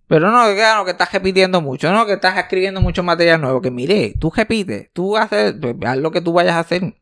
[0.08, 3.62] Pero no, que, no, que estás repitiendo mucho, no, que estás escribiendo mucho material nuevo.
[3.62, 6.96] Que mire, tú repites, tú haces, pues, haz lo que tú vayas a hacer.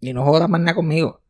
[0.00, 1.22] Y no jodas más nada conmigo.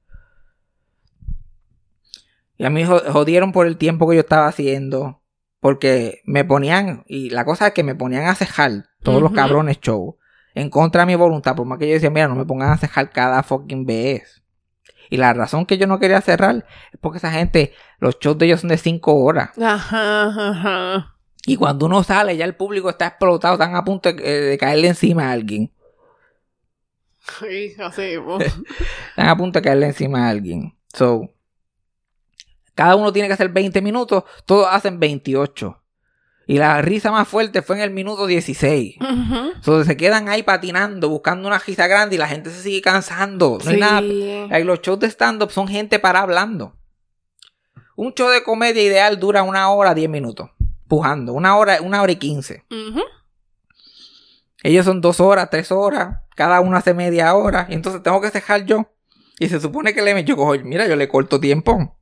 [2.56, 5.20] Y a mí jo- jodieron por el tiempo que yo estaba haciendo.
[5.60, 9.78] Porque me ponían, y la cosa es que me ponían a cejar todos los cabrones
[9.80, 10.14] shows
[10.54, 12.76] en contra de mi voluntad, por más que yo decía, mira, no me pongan a
[12.76, 14.42] cerrar cada fucking vez.
[15.10, 18.46] Y la razón que yo no quería cerrar es porque esa gente, los shows de
[18.46, 19.50] ellos son de 5 horas.
[19.58, 21.16] Ajá, ajá.
[21.44, 24.88] Y cuando uno sale, ya el público está explotado, están a punto de, de caerle
[24.88, 25.72] encima a alguien.
[27.38, 28.14] Sí, así.
[29.10, 30.76] Están a punto de caerle encima a alguien.
[30.92, 31.30] So,
[32.74, 35.81] cada uno tiene que hacer 20 minutos, todos hacen 28.
[36.52, 38.96] Y la risa más fuerte fue en el minuto 16.
[39.00, 39.52] Ujú.
[39.62, 43.58] So, se quedan ahí patinando, buscando una risa grande y la gente se sigue cansando.
[43.64, 46.76] No hay nada los shows de stand-up son gente para hablando.
[47.96, 50.50] Un show de comedia ideal dura una hora, diez minutos.
[50.88, 51.32] Pujando.
[51.32, 52.66] Una hora, una hora y quince.
[54.62, 56.18] Ellos son dos horas, tres horas.
[56.36, 57.66] Cada uno hace media hora.
[57.70, 58.92] Y entonces tengo que cejar yo.
[59.38, 61.96] Y se supone que le yo cojo, mira, yo le corto tiempo.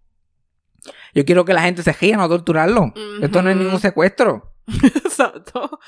[1.15, 2.93] Yo quiero que la gente se ría, no torturarlo.
[3.21, 4.53] Esto no es ningún secuestro.
[4.85, 5.81] Exacto.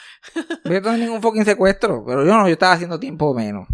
[0.65, 2.05] Esto no es ningún fucking secuestro.
[2.07, 3.69] Pero yo no, yo estaba haciendo tiempo menos.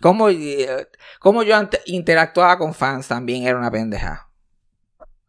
[0.00, 0.88] Cómo, eh,
[1.20, 4.28] cómo yo interactuaba con fans también era una pendeja.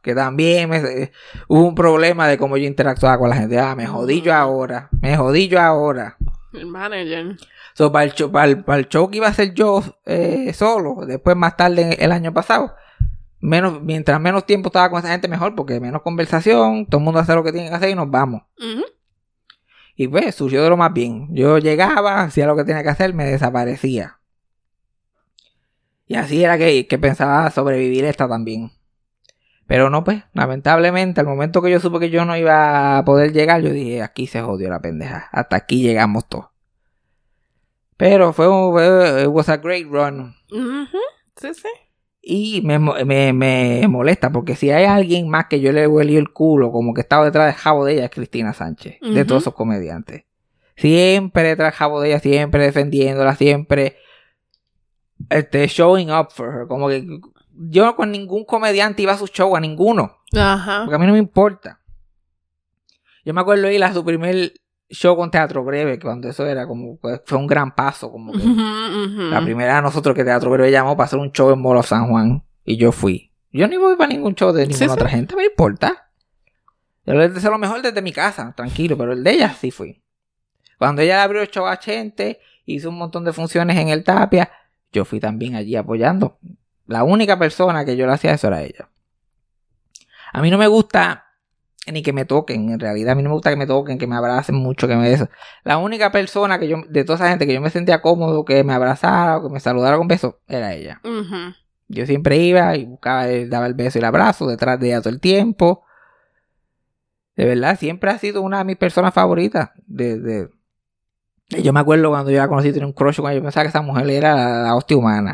[0.02, 1.12] Que también me, eh,
[1.48, 3.58] hubo un problema de cómo yo interactuaba con la gente.
[3.60, 4.90] Ah, me jodí yo ahora.
[5.02, 6.18] Me jodí yo ahora.
[6.52, 7.38] El manager.
[7.74, 10.54] So, para, el show, para, el, para el show que iba a hacer yo eh,
[10.54, 12.76] solo, después más tarde el año pasado,
[13.44, 17.20] menos, mientras menos tiempo estaba con esa gente, mejor, porque menos conversación, todo el mundo
[17.20, 18.44] hace lo que tiene que hacer y nos vamos.
[19.96, 21.28] Y pues surgió de lo más bien.
[21.36, 24.20] Yo llegaba, hacía lo que tenía que hacer, me desaparecía.
[26.08, 28.72] Y así era que, que pensaba sobrevivir esta también.
[29.68, 33.34] Pero no, pues, lamentablemente, al momento que yo supe que yo no iba a poder
[33.34, 35.30] llegar, yo dije, aquí se jodió la pendeja.
[35.32, 36.48] Hasta aquí llegamos todos.
[37.98, 40.36] Pero fue un, it was a great run.
[41.38, 41.70] Sí, sí.
[42.26, 46.32] Y me, me, me molesta porque si hay alguien más que yo le huelí el
[46.32, 49.54] culo, como que estaba detrás del jabo de ella, es Cristina Sánchez, de todos esos
[49.54, 50.24] comediantes.
[50.78, 53.98] Siempre detrás del jabo de ella, siempre defendiéndola, siempre
[55.30, 56.68] este, showing up for her.
[56.68, 57.06] Como que
[57.52, 60.84] yo con ningún comediante iba a su show, a ninguno, Ajá.
[60.86, 61.82] porque a mí no me importa.
[63.26, 64.54] Yo me acuerdo ir a su primer
[64.90, 68.40] show con Teatro Breve, cuando eso era como, pues, fue un gran paso, como que
[68.44, 72.08] la primera de nosotros que Teatro Breve llamó para hacer un show en Molo San
[72.10, 72.44] Juan.
[72.64, 73.32] Y yo fui.
[73.52, 74.92] Yo ni voy para ningún show de ninguna Sí, sí.
[74.92, 76.10] otra gente, me importa.
[77.06, 80.02] Yo le deseo lo mejor desde mi casa, tranquilo, pero el de ella sí fui.
[80.78, 84.50] Cuando ella abrió el show a gente, hizo un montón de funciones en el Tapia,
[84.92, 86.40] yo fui también allí apoyando.
[86.88, 88.90] La única persona que yo le hacía eso era ella.
[90.32, 91.23] A mí no me gusta
[91.92, 94.08] ni que me toquen, en realidad a mí no me gusta que me toquen, que
[94.08, 95.28] me abracen mucho, que me eso.
[95.64, 98.64] La única persona que yo, de toda esa gente que yo me sentía cómodo, que
[98.64, 101.02] me abrazara o que me saludara con beso, era ella.
[101.90, 105.10] Yo siempre iba y buscaba, daba el beso y el abrazo detrás de ella todo
[105.14, 105.84] el tiempo.
[107.36, 109.72] De verdad, siempre ha sido una de mis personas favoritas.
[109.86, 110.50] De, de-
[111.62, 113.70] Yo me acuerdo cuando yo la conocí, tenía un crush con ella, yo pensaba que
[113.70, 115.34] esa mujer era la, la hostia humana.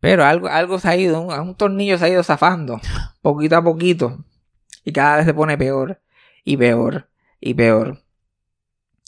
[0.00, 2.80] Pero algo, algo se ha ido, un, un tornillo se ha ido zafando,
[3.22, 4.24] poquito a poquito.
[4.84, 6.00] Y cada vez se pone peor,
[6.44, 7.08] y peor,
[7.40, 8.02] y peor.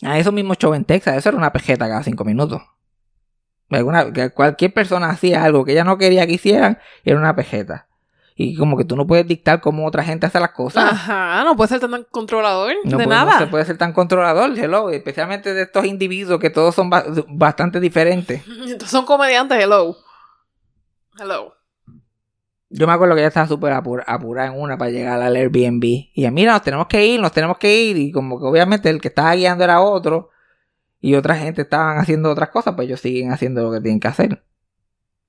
[0.02, 2.62] A esos mismos shows en Texas, eso era una pejeta cada cinco minutos.
[3.70, 7.88] Alguna- cualquier persona hacía algo que ella no quería que hicieran, era una pejeta.
[8.36, 10.92] Y como que tú no puedes dictar cómo otra gente hace las cosas.
[10.92, 13.32] Ajá, no puede ser tan controlador No, de puede- nada.
[13.34, 17.04] no se puede ser tan controlador, hello, especialmente de estos individuos que todos son ba-
[17.28, 18.42] bastante diferentes.
[18.46, 19.96] Entonces son comediantes, hello.
[21.18, 21.54] Hello.
[22.76, 25.84] Yo me acuerdo que ella estaba súper apur- apurada en una para llegar al Airbnb.
[25.84, 27.96] Y ella, mira, nos tenemos que ir, nos tenemos que ir.
[27.96, 30.30] Y como que obviamente el que estaba guiando era otro.
[31.00, 34.08] Y otra gente estaban haciendo otras cosas, pues ellos siguen haciendo lo que tienen que
[34.08, 34.42] hacer.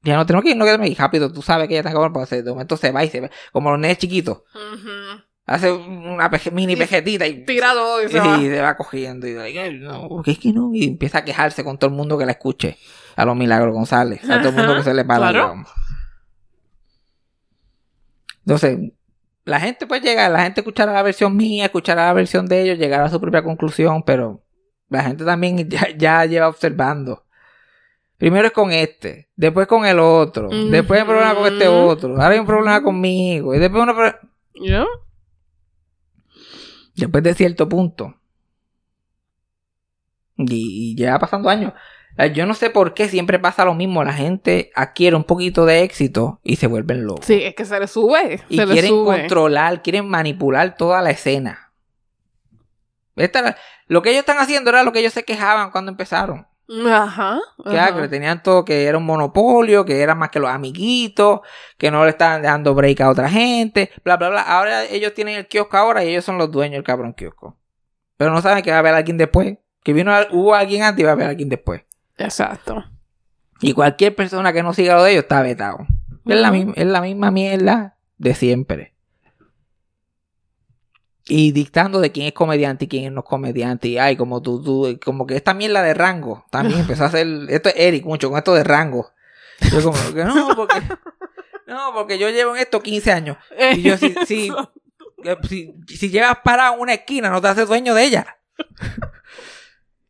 [0.02, 1.32] Ya no tenemos que ir, no queremos ir rápido.
[1.32, 3.30] Tú sabes que ella está acabando, pues de momento se va y se va.
[3.52, 4.42] Como los nenes chiquitos.
[5.46, 8.40] Hace una peje- mini Y- pejetita y, Tirado y y se va.
[8.40, 9.28] se va cogiendo.
[9.28, 10.72] Y like, "Ay, no, porque es que no.
[10.74, 12.78] Y empieza a quejarse con todo el mundo que la escuche.
[13.16, 14.28] A los Milagros González.
[14.30, 15.30] A todo el mundo que se le para.
[15.32, 15.64] Claro.
[18.46, 18.92] Entonces,
[19.44, 22.78] la gente pues llega, la gente escuchará la versión mía, escuchará la versión de ellos,
[22.78, 24.44] llegará a su propia conclusión, pero
[24.90, 27.24] la gente también ya, ya lleva observando.
[28.18, 32.14] Primero es con este, después con el otro, después hay un problema con este otro,
[32.14, 33.94] ahora hay un problema conmigo, y después uno...
[34.62, 34.86] ¿Ya?
[36.96, 38.16] Después de cierto punto.
[40.38, 41.74] Y, y ya pasando años.
[42.17, 44.04] Eh, Yo no sé por qué siempre pasa lo mismo.
[44.04, 47.25] La gente adquiere un poquito de éxito y se vuelven locos.
[47.25, 48.41] Sí, es que se le sube.
[48.49, 49.19] y se quieren sube.
[49.19, 51.73] controlar, quieren manipular toda la escena.
[53.15, 53.56] Esta
[53.88, 56.47] lo que ellos están haciendo era lo que ellos se quejaban cuando empezaron.
[56.88, 57.39] Ajá.
[57.63, 58.01] Ajá.
[58.01, 61.41] que tenían todo, que era un monopolio, que eran más que los amiguitos,
[61.78, 64.41] que no le estaban dando break a otra gente, bla, bla, bla.
[64.41, 67.58] Ahora ellos tienen el kiosco ahora y ellos son los dueños del cabrón kiosco.
[68.17, 69.58] Pero no saben que va a haber alguien después.
[69.84, 71.84] Que vino, hubo alguien antes y va a haber alguien después.
[72.17, 72.84] Exacto.
[73.62, 75.86] Y cualquier persona que no siga lo de ellos está vetado.
[76.25, 78.93] Es, la, es la misma mierda de siempre.
[81.28, 83.88] Y dictando de quién es comediante y quién no es comediante.
[83.88, 87.28] Y ay, como tú, tú, como que esta mierda de rango también empezó a hacer.
[87.49, 89.12] Esto es Eric mucho con esto de rango.
[89.71, 90.82] Yo como que no, porque.
[91.67, 93.38] No, porque yo llevo en esto 15 años.
[93.73, 94.51] Y yo, si, si,
[95.23, 98.38] eh, si, si llevas parado en una esquina, no te haces dueño de ella.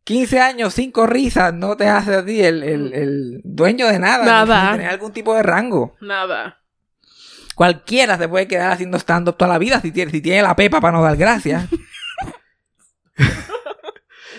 [0.05, 4.23] 15 años, 5 risas, no te hace a ti el, el- el dueño de nada.
[4.25, 4.71] Nada.
[4.73, 5.95] Tener algún tipo de rango.
[5.99, 6.61] Nada.
[7.55, 10.79] Cualquiera se puede quedar haciendo stand-up toda la vida si tiene, si tiene la pepa
[10.81, 11.65] para no dar gracias.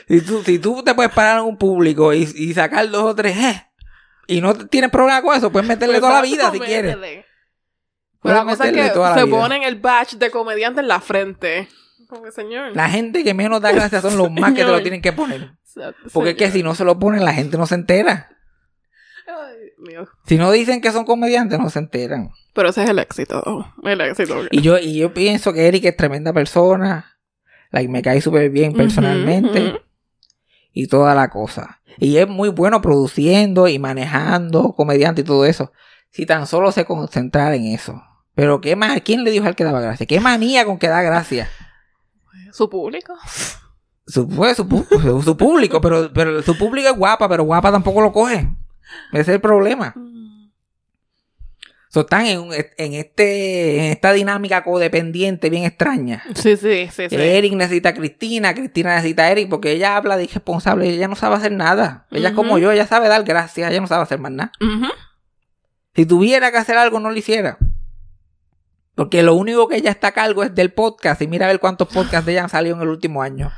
[0.09, 3.15] si, tú, si tú te puedes parar en un público y, y sacar dos o
[3.15, 3.67] tres, eh,
[4.29, 6.97] y no tienes problema con eso, puedes meterle toda la vida si quieres.
[6.97, 7.25] Pero
[8.21, 9.37] Puedes la cosa es meterle que toda la se vida.
[9.37, 11.69] ponen el badge de comediante en la frente.
[12.17, 12.75] Como que, señor.
[12.75, 15.53] La gente que menos da gracias son los más que te lo tienen que poner.
[16.13, 18.31] Porque es que si no se lo ponen, la gente no se entera.
[19.27, 19.97] Ay.
[20.27, 22.31] Si no dicen que son comediantes, no se enteran.
[22.55, 23.75] Pero ese es el éxito.
[23.83, 24.45] El éxito.
[24.51, 27.19] Y yo, y yo pienso que Eric es tremenda persona.
[27.71, 29.83] Like, me cae súper bien personalmente.
[30.73, 31.83] Y toda la cosa.
[31.99, 35.73] Y es muy bueno produciendo y manejando, comediante y todo eso.
[36.11, 38.03] Si tan solo se concentrara en eso.
[38.35, 40.07] Pero qué más, ¿quién le dijo al que daba gracia?
[40.07, 41.49] ¿Qué manía con que da gracia?
[42.53, 43.15] Su público.
[44.07, 48.01] Su, pues, su, su- su público, pero, pero su público es guapa, pero guapa tampoco
[48.01, 48.49] lo coge.
[49.13, 49.95] Ese es el problema.
[51.89, 56.23] So, están en, un- en, este, en esta dinámica codependiente bien extraña.
[56.35, 57.17] Sí, sí, sí, sí.
[57.17, 61.17] Eric necesita a Cristina, Cristina necesita a Eric, porque ella habla de irresponsable, ella no
[61.17, 62.07] sabe hacer nada.
[62.11, 64.53] Ella es como yo, ella sabe dar gracias, ella no sabe hacer más nada.
[65.95, 67.57] Si tuviera que hacer algo, no lo hiciera.
[68.97, 71.23] Porque lo único que ella está a cargo es del podcast.
[71.23, 73.53] Y mira a ver cuántos podcasts de ella han salido en el último año.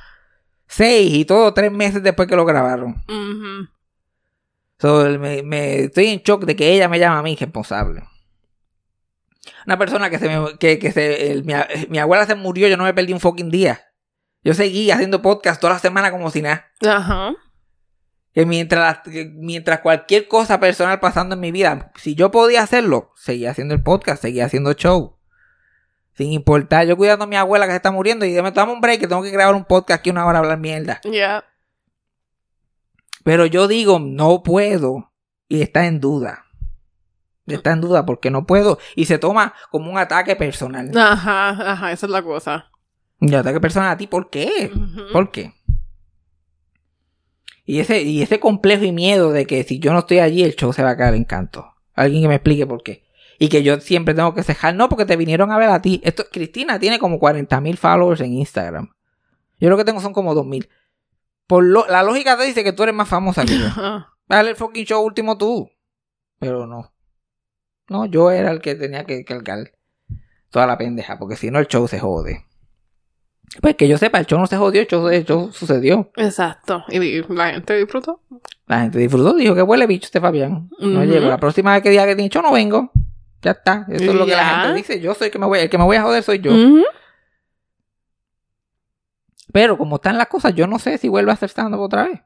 [0.67, 2.97] Seis y todo tres meses después que lo grabaron.
[3.09, 3.69] Ujú.
[4.81, 8.03] So, me, me- estoy en shock de que ella me llama a mí irresponsable.
[9.67, 11.55] Una persona que se me, que, que se, el- mi,
[11.89, 13.81] mi abuela se murió, yo no me perdí un fucking día.
[14.45, 16.67] Yo seguí haciendo podcast toda la semana como si nada.
[16.87, 17.35] Ajá.
[18.33, 23.13] Que mientras, que mientras cualquier cosa personal pasando en mi vida, si yo podía hacerlo,
[23.17, 25.18] seguía haciendo el podcast, seguía haciendo show.
[26.19, 28.81] Sin importar, yo cuidando a mi abuela que se está muriendo y me tomo un
[28.81, 31.01] break que tengo que grabar un podcast aquí una hora a hablar mierda.
[31.05, 31.45] Ya.
[33.23, 35.13] Pero yo digo, no puedo.
[35.47, 36.47] Y está en duda.
[37.47, 38.81] Está en duda porque no puedo.
[38.97, 40.91] Y se toma como un ataque personal.
[40.99, 42.69] Ajá, ajá, esa es la cosa.
[43.21, 44.73] Un ataque personal a ti, ¿por qué?
[45.13, 45.55] ¿Por qué?
[47.65, 50.57] Y ese, y ese complejo y miedo de que si yo no estoy allí, el
[50.57, 51.75] show se va a caer en canto.
[51.95, 53.08] Alguien que me explique por qué.
[53.39, 54.75] Y que yo siempre tengo que cejar.
[54.75, 56.01] No, porque te vinieron a ver a ti.
[56.05, 58.91] Esto, Cristina tiene como 40 mil followers en Instagram.
[59.61, 60.69] Yo lo que tengo son como 2 mil.
[61.47, 63.67] Por lo- la lógica te dice que tú eres más famosa que yo.
[64.29, 65.69] Dale el fucking show último tú.
[66.39, 66.93] Pero no.
[67.89, 69.73] No, yo era el que tenía que cargar
[70.51, 72.45] toda la pendeja, porque si no el show se jode.
[73.63, 76.11] Pues que yo sepa, el show no se jodió, el show, el show sucedió.
[76.17, 76.85] Exacto.
[76.91, 78.21] Y la gente disfrutó.
[78.67, 80.69] La gente disfrutó, dijo que huele bicho este Fabián.
[80.81, 81.11] No Ujú.
[81.11, 81.29] llego.
[81.29, 82.91] La próxima vez que diga que tiene show no vengo.
[83.43, 83.87] Ya está.
[83.89, 85.01] Eso es lo que la gente dice.
[85.01, 86.51] Yo soy el que me voy, el que me voy a joder soy yo.
[89.53, 92.21] Pero como están las cosas, yo no sé si vuelvo a hacer stand-up otra vez.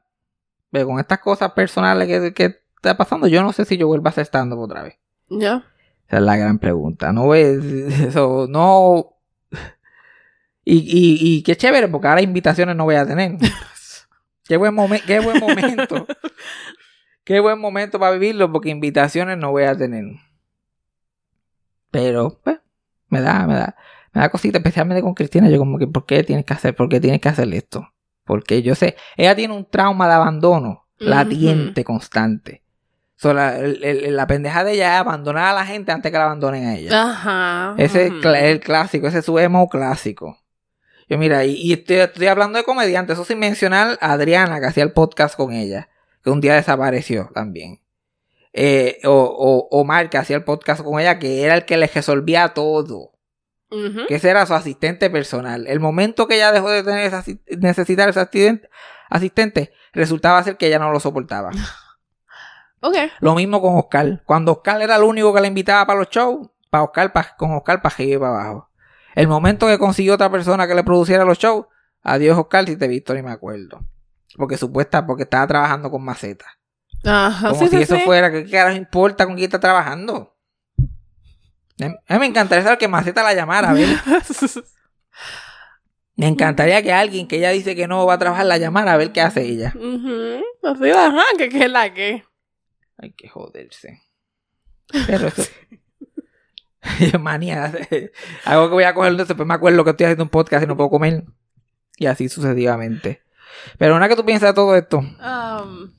[0.71, 4.07] Pero con estas cosas personales que, que está pasando, yo no sé si yo vuelvo
[4.07, 4.95] a hacer stand-up otra vez.
[5.29, 5.65] Ya.
[6.07, 7.13] Esa es la gran pregunta.
[7.13, 9.09] No ves eso, no.
[10.65, 13.37] Y, y, y qué chévere, porque ahora invitaciones no voy a tener.
[14.45, 16.05] Qué buen, momen- qué buen momento.
[17.23, 20.03] qué buen momento para vivirlo, porque invitaciones no voy a tener.
[21.93, 22.57] Pero, pues,
[23.09, 23.75] me da, me da,
[24.13, 25.47] me da cosita, especialmente con Cristina.
[25.47, 26.75] Yo como que, ¿por qué tienes que hacer?
[26.75, 27.87] ¿Por qué tienes que hacer esto?
[28.25, 32.63] Porque yo sé, ella tiene un trauma de abandono latiente, constante.
[33.15, 36.23] So, la, el- la pendeja de ella es abandonar a la gente antes que la
[36.25, 37.03] abandonen a ella.
[37.11, 37.75] Ajá.
[37.77, 40.39] Ese es el clásico, ese es su emo clásico.
[41.07, 44.65] Yo mira, y, y estoy, estoy hablando de comediante, eso sin mencionar a Adriana, que
[44.65, 45.89] hacía el podcast con ella,
[46.23, 47.79] que un día desapareció también.
[48.53, 51.87] Eh, o, o Omar, que hacía el podcast con ella, que era el que le
[51.87, 53.11] resolvía todo.
[54.07, 55.65] Que ese era su asistente personal.
[55.65, 57.23] El momento que ella dejó de tener esa
[57.57, 58.69] necesitar ese asistente,
[59.09, 61.49] asistente, resultaba ser que ella no lo soportaba.
[62.85, 62.95] Ok.
[63.21, 64.23] Lo mismo con Oscar.
[64.25, 67.51] Cuando Oscar era el único que la invitaba para los shows, para Oscar, pa- con
[67.53, 68.69] Oscar para arriba y para abajo.
[69.15, 71.65] El momento que consiguió otra persona que le produciera los shows,
[72.01, 73.85] adiós Oscar, si te he visto ni me acuerdo.
[74.35, 76.45] Porque supuesta, porque estaba trabajando con Maceta.
[77.03, 77.49] Ajá.
[77.49, 78.01] Como sí, si sí, eso sí.
[78.03, 80.33] fuera, ¿qué carajo importa con quién está trabajando?
[82.07, 83.73] A mí me encantaría saber que Maceta la llamara.
[86.15, 88.97] Me encantaría que alguien que ella dice que no va a trabajar la llamara a
[88.97, 89.69] ver qué hace ella.
[89.69, 92.23] Así, ajá, que que es la que.
[92.99, 94.03] Hay que joderse.
[95.07, 95.49] Pero eso.
[97.19, 97.73] Manía.
[98.45, 100.77] Algo que voy a coger, después me acuerdo que estoy haciendo un podcast y no
[100.77, 101.23] puedo comer.
[101.97, 103.23] Y así sucesivamente.
[103.79, 104.99] Pero una que tú piensas de todo esto.
[104.99, 105.91] Um,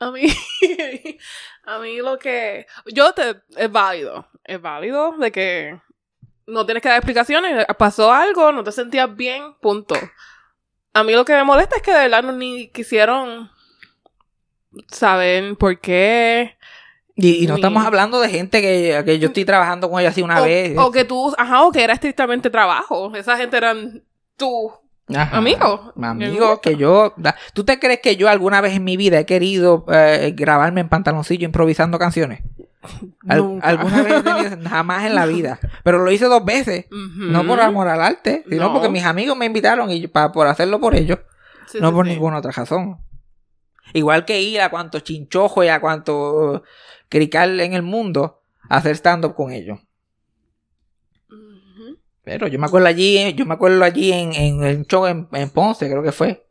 [0.00, 0.26] a mí,
[1.64, 5.80] a mí lo que, yo te, es válido, es válido de que
[6.46, 9.94] no tienes que dar explicaciones, pasó algo, no te sentías bien, punto.
[10.92, 13.50] A mí lo que me molesta es que de verdad no ni quisieron
[14.88, 16.56] saber por qué.
[17.16, 20.08] Y, y no Ni- estamos hablando de gente que, que yo estoy trabajando con ella
[20.10, 20.76] así una o, vez.
[20.76, 23.14] o que tú, ajá, o que era estrictamente trabajo.
[23.14, 24.02] Esa gente eran
[24.36, 24.72] tú,
[25.14, 25.36] Ajá.
[25.36, 25.92] amigo.
[26.02, 27.12] Amigos, que yo.
[27.16, 30.80] da- ¿Tú te crees que yo alguna vez en mi vida he querido eh, grabarme
[30.80, 32.42] en pantaloncillo improvisando canciones?
[33.28, 33.68] Al- Nunca.
[33.68, 35.58] ¿Alguna vez tenido- Jamás en la vida.
[35.82, 36.86] Pero lo hice dos veces.
[36.90, 38.72] No por amor al arte, sino No.
[38.72, 41.18] porque mis amigos me invitaron y para por hacerlo por ellos,
[41.66, 42.12] Sí, no sí, por sí.
[42.12, 42.98] ninguna otra razón.
[43.92, 46.62] Igual que ir a cuanto chinchojo y a cuanto
[47.10, 49.78] crical en el mundo a hacer stand-up con ellos.
[52.24, 55.50] Pero yo me acuerdo allí, yo me acuerdo allí en, en el show en, en
[55.50, 56.46] Ponce, creo que fue.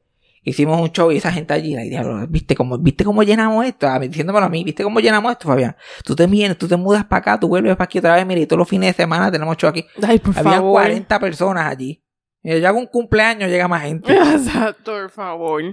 [0.45, 3.87] Hicimos un show y esa gente allí, y diablo, ¿viste cómo, ¿viste cómo llenamos esto?
[3.87, 5.75] Ah, diciéndomelo a mí, ¿viste cómo llenamos esto, Fabián?
[6.03, 8.41] Tú te vienes, tú te mudas para acá, tú vuelves para aquí otra vez, mira,
[8.41, 9.85] y todos los fines de semana tenemos show aquí.
[10.05, 10.73] Ay, por Había favor.
[10.73, 12.03] 40 personas allí.
[12.43, 14.13] Y yo hago un cumpleaños, llega más gente.
[14.17, 15.63] Exacto, por favor.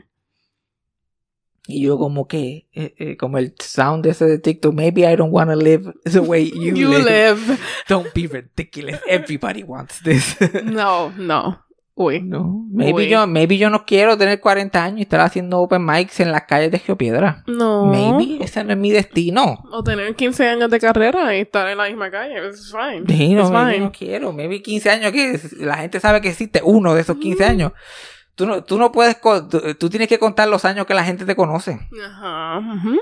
[1.70, 5.33] Y yo como que, eh, eh, como el sound ese de TikTok, maybe I don't
[5.33, 7.04] want to live the way you, You live.
[7.04, 7.59] live.
[7.88, 9.00] Don't be ridiculous.
[9.06, 10.37] Everybody wants this.
[10.64, 11.64] No, no.
[11.96, 12.22] Uy.
[12.22, 13.09] no, maybe Uy.
[13.09, 16.44] yo, maybe yo no quiero tener 40 años y estar haciendo open mics en las
[16.44, 17.42] calles de Geopiedra.
[17.46, 17.85] No.
[17.85, 19.62] Maybe ese no es mi destino.
[19.70, 22.37] O tener 15 años de carrera y estar en la misma calle.
[22.48, 23.04] It's fine.
[23.06, 23.85] Sí, no, It's maybe fine.
[23.85, 24.33] no quiero.
[24.33, 27.72] Maybe 15 años que la gente sabe que existe uno de esos 15 años.
[28.40, 31.26] Tú no, tú no puedes, tú, tú tienes que contar los años que la gente
[31.26, 31.79] te conoce.
[32.03, 32.59] Ajá.
[32.59, 32.98] ujú.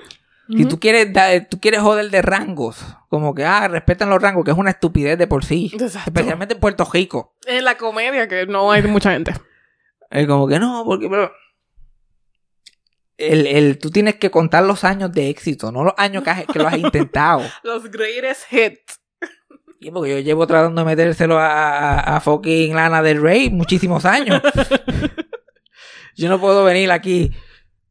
[0.48, 1.12] Si tú quieres,
[1.48, 5.16] tú quieres joder de rangos, como que, ah, respetan los rangos, que es una estupidez
[5.16, 5.70] de por sí.
[5.74, 6.11] Exacto.
[6.11, 7.37] Especialmente en Puerto Rico.
[7.46, 9.33] En la comedia que no hay mucha gente.
[10.11, 11.31] Es como que no, porque, pero...
[13.16, 16.46] El, el, tú tienes que contar los años de éxito, no los años que, has-
[16.46, 17.42] que lo has intentado.
[17.62, 19.01] Los greatest hits.
[19.81, 21.46] Y porque yo llevo tratando de metérselo a,
[22.01, 24.42] a, a fucking Lana del Rey muchísimos años.
[26.18, 27.33] yo no puedo venir aquí.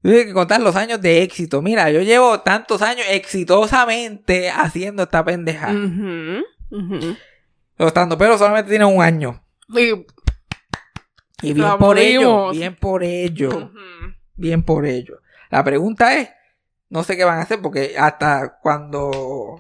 [0.02, 1.62] Tienes que contar los años de éxito.
[1.62, 5.72] Mira, yo llevo tantos años exitosamente haciendo esta pendeja.
[5.72, 7.16] Ujú.
[7.78, 9.44] Los pero solamente tienen un año.
[9.70, 10.06] Y-
[11.42, 12.52] Y bien La por ello.
[12.52, 13.72] Bien por ello.
[14.36, 15.20] Bien por ello.
[15.50, 16.30] La pregunta es,
[16.90, 19.60] no sé qué van a hacer porque hasta cuando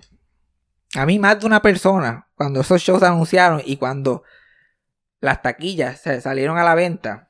[0.95, 4.23] a mí más de una persona, cuando esos shows se anunciaron y cuando
[5.19, 7.26] las taquillas se salieron a la venta,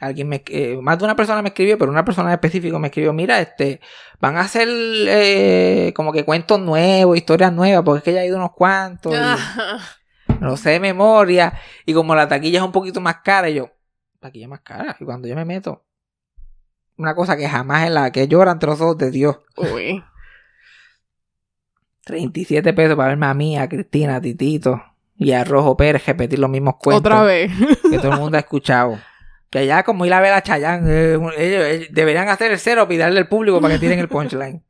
[0.00, 2.88] alguien me, eh, más de una persona me escribió, pero una persona en específico me
[2.88, 3.80] escribió, mira, este,
[4.20, 8.26] van a hacer eh, como que cuentos nuevos, historias nuevas, porque es que ya ha
[8.26, 9.12] ido unos cuantos.
[9.12, 9.78] y- Ajá.
[10.40, 11.52] no sé de memoria.
[11.86, 13.70] Y como la taquilla es un poquito más cara, y yo,
[14.20, 14.96] taquilla más cara.
[14.98, 15.84] Y cuando yo me meto,
[16.96, 19.38] una cosa que jamás en la que lloran ojos de Dios.
[19.56, 20.02] Uy.
[22.04, 24.82] 37 pesos para verme a mí, a Cristina, a Titito
[25.16, 27.52] y a Rojo Pérez repetir los mismos cuentos Otra vez.
[27.90, 28.98] que todo el mundo ha escuchado.
[29.50, 32.86] Que ya como ir a ver a Chayanne, eh, ellos, ellos deberían hacer el cero
[32.88, 34.64] y darle al público para que tiren el punchline.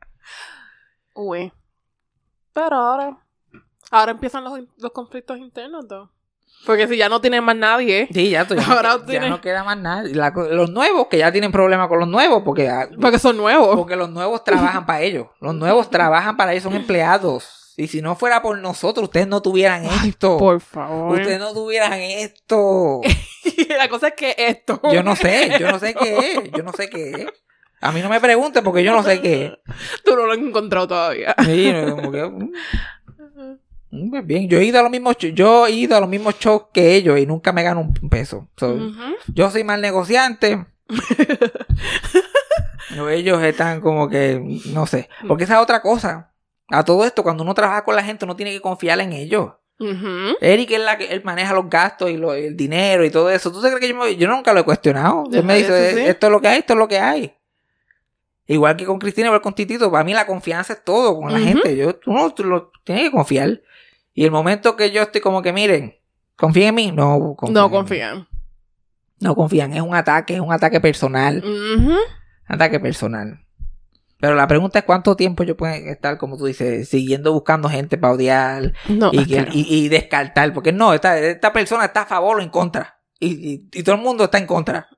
[1.15, 1.53] Uy.
[2.53, 3.19] Pero ahora.
[3.91, 6.11] Ahora empiezan los, los conflictos internos, ¿no?
[6.67, 8.09] Porque si ya no tienen más nadie.
[8.13, 10.11] Sí, ya, tú, ya, Ahora ya no queda más.
[10.13, 13.37] La co- los nuevos, que ya tienen problemas con los nuevos, porque, ah, Porque son
[13.37, 13.77] nuevos.
[13.77, 15.27] porque los nuevos trabajan para ellos.
[15.41, 17.60] Los nuevos trabajan para ellos, son empleados.
[17.81, 20.37] Y si no fuera por nosotros, ustedes no tuvieran esto.
[20.37, 21.19] Por favor.
[21.19, 23.01] Ustedes no tuvieran esto.
[23.79, 24.81] La cosa es que esto.
[24.93, 26.51] Yo no sé, yo no sé qué es.
[26.53, 27.27] Yo no sé qué es.
[27.81, 29.53] A mí no me pregunten porque yo no sé qué es.
[30.05, 31.35] Tú no lo has encontrado todavía.
[31.43, 32.53] Sí, no, como que, mm,
[33.93, 36.39] mm, pues bien, yo he ido a los mismos yo he ido a los mismos
[36.39, 38.51] shows que ellos y nunca me gano un peso.
[38.59, 38.77] So.
[39.29, 40.67] Yo soy mal negociante.
[43.11, 45.09] Ellos están como que, no sé.
[45.27, 46.31] Porque esa es otra cosa.
[46.71, 49.53] A todo esto, cuando uno trabaja con la gente, uno tiene que confiar en ellos.
[50.43, 53.51] Eric es la que él maneja los gastos y lo- el dinero y todo eso.
[53.51, 55.25] ¿Tú te crees que yo, me- yo nunca lo he cuestionado?
[55.33, 56.01] Él me dice, sí.
[56.11, 57.35] esto es lo que hay, esto es lo que hay.
[58.47, 59.91] Igual que con Cristina, igual con Titito.
[59.91, 61.77] Para mí la confianza es todo con la gente.
[61.77, 63.61] Yo, tú no, tú lo tienes que confiar.
[64.13, 65.97] Y el momento que yo estoy como que, miren,
[66.37, 66.93] confíen en mí.
[66.93, 67.55] No confían.
[67.55, 68.29] No confían.
[69.21, 69.73] No confían.
[69.73, 71.43] Es un ataque, es un ataque personal.
[71.45, 71.95] Ujú.
[72.47, 73.41] Ataque personal.
[74.21, 77.97] Pero la pregunta es cuánto tiempo yo puedo estar, como tú dices, siguiendo buscando gente
[77.99, 80.53] para odiar No, y, es que- que- y, y descartar.
[80.53, 82.99] Porque no, esta, esta persona está a favor o en contra.
[83.19, 84.89] Y, y- y todo el mundo está en contra.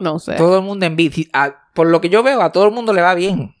[0.00, 0.34] No sé.
[0.34, 1.30] Todo el mundo en bici.
[1.74, 3.54] Por lo que yo veo, a todo el mundo le va bien.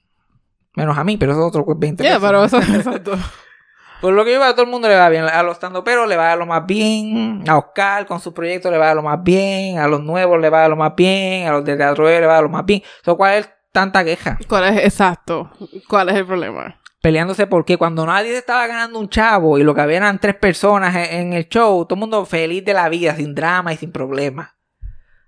[0.76, 3.12] Menos a mí, pero eso es otro 20 Yeah, pero eso exacto.
[4.00, 5.24] Por lo que yo veo, a todo el mundo le va bien.
[5.24, 7.42] A los pero le va a dar lo más bien.
[7.48, 9.78] A Oscar con su proyecto le va a dar lo más bien.
[9.78, 11.46] A los nuevos le va a dar lo más bien.
[11.46, 12.82] A los de Teatro le va a lo más bien.
[13.16, 14.38] ¿Cuál es tanta queja?
[14.48, 15.50] ¿Cuál es exacto?
[15.88, 16.80] ¿Cuál es el problema?
[17.02, 20.94] Peleándose porque cuando nadie estaba ganando un chavo y lo que había eran tres personas
[20.94, 23.90] en, en el show, todo el mundo feliz de la vida, sin drama y sin
[23.90, 24.50] problemas.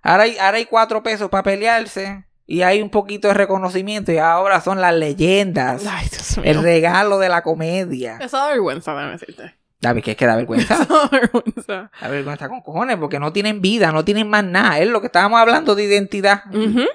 [0.01, 4.17] Ahora hay, ahora hay cuatro pesos para pelearse y hay un poquito de reconocimiento y
[4.17, 5.85] ahora son las leyendas.
[5.85, 6.49] Ay, Dios mío.
[6.49, 8.17] El regalo de la comedia.
[8.21, 9.57] Eso da vergüenza, déjame decirte.
[9.81, 10.73] David, que es que da vergüenza.
[10.81, 11.91] Eso da vergüenza.
[12.01, 14.79] Da vergüenza con cojones porque no tienen vida, no tienen más nada.
[14.79, 16.43] Es lo que estábamos hablando de identidad.
[16.53, 16.85] Ujú.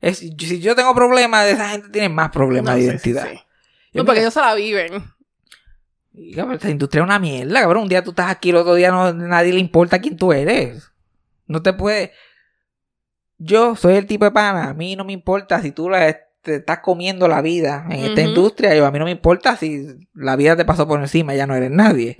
[0.00, 3.26] Es- si yo tengo problemas, esa gente tiene más problemas No, de identidad.
[3.28, 3.42] sí, sí.
[3.94, 5.02] No, porque ellos se la viven.
[6.12, 7.84] y, cabrón, esta industria es una mierda, cabrón.
[7.84, 10.90] Un día tú estás aquí, el otro día no, nadie le importa quién tú eres.
[11.46, 12.12] No te puede.
[13.38, 14.70] Yo soy el tipo de pana.
[14.70, 18.20] A mí no me importa si tú la, te estás comiendo la vida en esta
[18.22, 18.74] industria.
[18.76, 21.54] Yo, a mí no me importa si la vida te pasó por encima, ya no
[21.54, 22.16] eres nadie.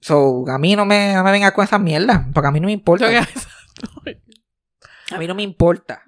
[0.00, 2.26] So, a mí no me, no me vengas con esa mierda.
[2.32, 3.06] Porque a mí no me importa.
[5.10, 6.02] A mí no me importa.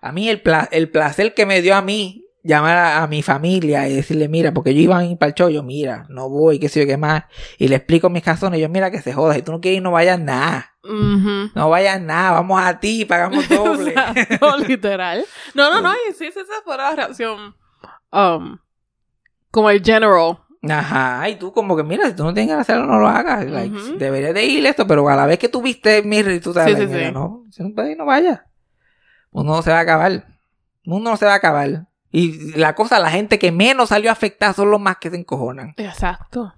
[0.00, 3.22] A mí el, pla- el placer que me dio a mí llamar a, a mi
[3.22, 6.28] familia y decirle, mira, porque yo iba a ir para el show, yo, mira, no
[6.30, 7.24] voy, qué sé yo, qué más.
[7.58, 9.82] Y le explico mis razones, yo, mira, que se joda, si tú no quieres ir,
[9.82, 10.72] no vayas nada.
[11.54, 13.90] No vayas nada, vamos a ti, pagamos doble.
[13.90, 15.24] Exacto, literal.
[15.54, 17.54] No, no, no, y sí, esa fue la reacción.
[18.10, 18.58] Um,
[19.50, 20.38] como el general.
[20.68, 23.46] Ajá, y tú como que, mira, si tú no tienes que hacerlo, no lo hagas.
[23.46, 23.98] Like, Ujú.
[23.98, 26.80] deberías de ir esto, pero a la vez que tú viste, mira, tú sabes, Sí,
[26.80, 27.14] sí, like, mira, sí.
[27.14, 28.40] no, si no puedes ir, no vayas.
[29.30, 30.10] Uno no se va a acabar.
[30.10, 30.24] El
[30.84, 31.86] mundo no se va a acabar.
[32.10, 35.74] Y la cosa, la gente que menos salió afectada son los más que se encojonan.
[35.76, 36.54] Exacto.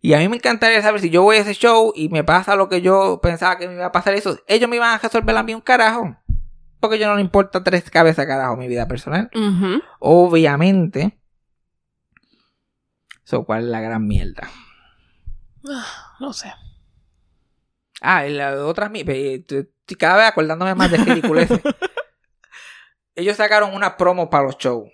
[0.00, 2.56] Y a mí me encantaría saber si yo voy a ese show y me pasa
[2.56, 4.38] lo que yo pensaba que me iba a pasar eso.
[4.46, 6.16] Ellos me iban a resolver a mí un carajo.
[6.80, 9.30] Porque yo no le importa tres cabezas carajo mi vida personal.
[9.34, 9.82] Ujú.
[9.98, 11.18] Obviamente.
[13.26, 14.48] So, ¿cuál es la gran mierda?
[16.20, 16.52] No sé.
[18.00, 18.88] Ah, y la otra
[19.96, 21.60] cada vez acordándome más de ridiculeces.
[23.16, 24.88] Ellos sacaron una promo para los shows.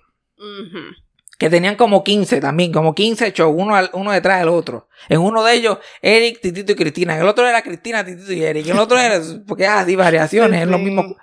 [1.39, 4.89] Que tenían como 15 también, como 15 shows, uno, al- uno detrás del otro.
[5.11, 7.15] En uno de ellos, Eric, Titito y Cristina.
[7.17, 8.65] En el otro era Cristina, Titito y Eric.
[8.67, 11.17] En el otro era, porque así, variaciones, Sí, es lo mismo.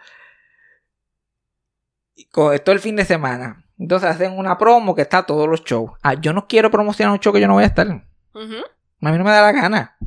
[2.32, 3.66] Todo el fin de semana.
[3.80, 5.91] Entonces hacen una promo que está todos los shows.
[6.03, 7.88] Ah, yo no quiero promocionar un show que yo no voy a estar.
[7.88, 7.93] A
[8.34, 8.53] Ujú.
[8.99, 9.97] mí no me da la gana.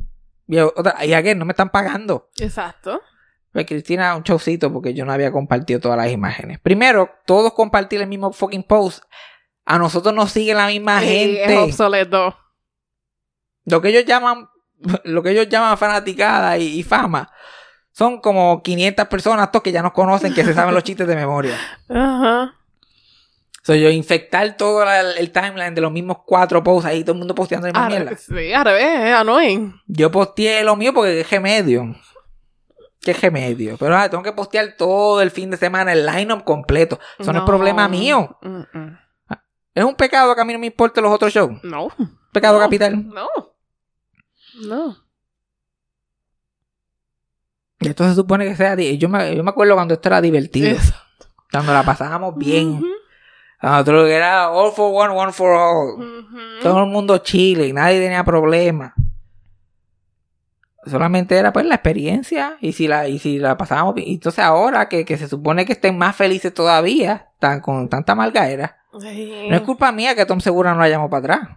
[0.47, 2.29] Y, otra, y again, no me están pagando.
[2.39, 3.01] Exacto.
[3.51, 6.59] Pues Cristina, un showcito porque yo no había compartido todas las imágenes.
[6.59, 9.03] Primero, todos compartir el mismo fucking post.
[9.65, 11.53] A nosotros nos sigue la misma Sí, gente.
[11.53, 12.37] es obsoleto.
[13.65, 14.49] Lo que ellos llaman,
[15.05, 17.31] lo que ellos llaman fanaticada y, y fama,
[17.91, 21.15] son como 500 personas todos que ya nos conocen, que se saben los chistes de
[21.15, 21.55] memoria.
[21.89, 22.55] Ajá.
[23.65, 27.19] So, yo infectar todo la- el timeline de los mismos cuatro posts ahí, todo el
[27.19, 28.17] mundo posteando la misma mierda.
[28.17, 29.73] Sí, al revés, es annoying.
[29.87, 31.95] Yo posteé lo mío porque es remedio.
[32.99, 33.77] ¿Qué remedio?
[33.77, 36.99] Pero ah, tengo que postear todo el fin de semana, el line-up completo.
[37.17, 38.37] Eso no, es problema mío.
[38.41, 38.97] Mm, mm.
[39.75, 41.61] Es un pecado que a mí no me importen los otros shows.
[41.63, 41.87] No.
[42.31, 42.63] Pecado No.
[42.65, 43.07] capital.
[43.07, 43.27] No.
[44.67, 44.97] No.
[47.79, 48.75] Esto se supone que sea...
[48.75, 50.69] Yo me, yo me acuerdo cuando esto era divertido.
[50.69, 50.93] Eso.
[51.51, 52.81] Cuando la pasábamos bien.
[53.63, 53.71] Ujú.
[53.71, 56.25] Nosotros era all for one, one for all.
[56.61, 58.93] Todo el mundo chile nadie tenía problemas.
[60.85, 64.09] Solamente era pues la experiencia y si la, y si la pasábamos bien.
[64.09, 68.77] Entonces ahora que, que se supone que estén más felices todavía, tan, con tanta malgaera,
[68.99, 69.47] Sí.
[69.49, 71.49] no es culpa mía que Tom Segura no la llamó para atrás.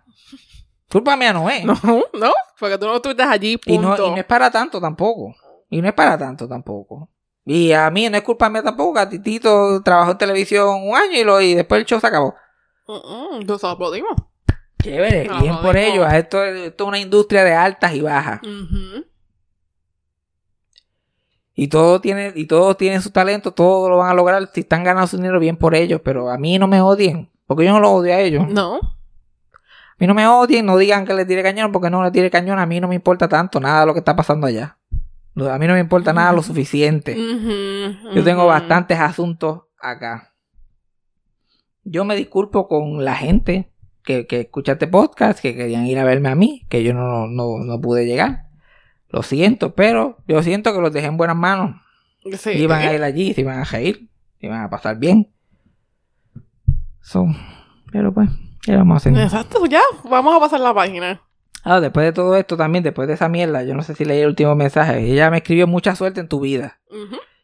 [0.91, 1.65] Culpa mía no es.
[1.83, 4.07] No, no, porque tú no estuviste allí, y, no, punto.
[4.07, 5.35] y no es para tanto tampoco.
[5.69, 7.11] Y no es para tanto tampoco.
[7.49, 10.97] Y a mí no es culpa mía tampoco, que a Titito trabajó en televisión un
[10.97, 12.35] año y, lo, y después el show se acabó.
[12.89, 14.11] Mm, mm, Nos aplaudimos.
[14.83, 16.13] Chévere, bien por ellos.
[16.13, 18.41] Esto, es- esto es una industria de altas y bajas.
[21.55, 24.51] Y todos tienen, y todos tienen su talento, todos lo van a lograr.
[24.53, 26.01] Si están ganando su dinero, bien por ellos.
[26.05, 28.47] Pero a mí no me odien, porque yo no los odio a ellos.
[28.49, 28.75] No.
[28.77, 32.31] A mí no me odien, no digan que les tire cañón, porque no les tire
[32.31, 32.59] cañón.
[32.59, 34.77] A mí no me importa tanto nada de lo que está pasando allá.
[35.37, 37.15] A mí no me importa nada lo suficiente.
[38.15, 40.33] Yo tengo bastantes asuntos acá.
[41.85, 43.71] Yo me disculpo con la gente
[44.03, 47.27] que, que escucha este podcast, que querían ir a verme a mí, que yo no,
[47.27, 48.47] no, no pude llegar.
[49.09, 51.81] Lo siento, pero yo siento que los dejé en buenas manos.
[52.39, 52.51] Sí.
[52.51, 54.09] Iban a ir allí, se iban a reír,
[54.41, 55.33] se iban a pasar bien.
[57.01, 57.27] So,
[57.93, 58.31] pero pues,
[58.63, 59.23] ¿qué vamos a hacer?
[59.23, 59.83] Exacto, ya.
[60.11, 61.21] Vamos a pasar la página.
[61.69, 64.21] Ah, después de todo esto también, después de esa mierda, yo no sé si leí
[64.21, 65.01] el último mensaje.
[65.01, 66.79] Ella me escribió mucha suerte en tu vida.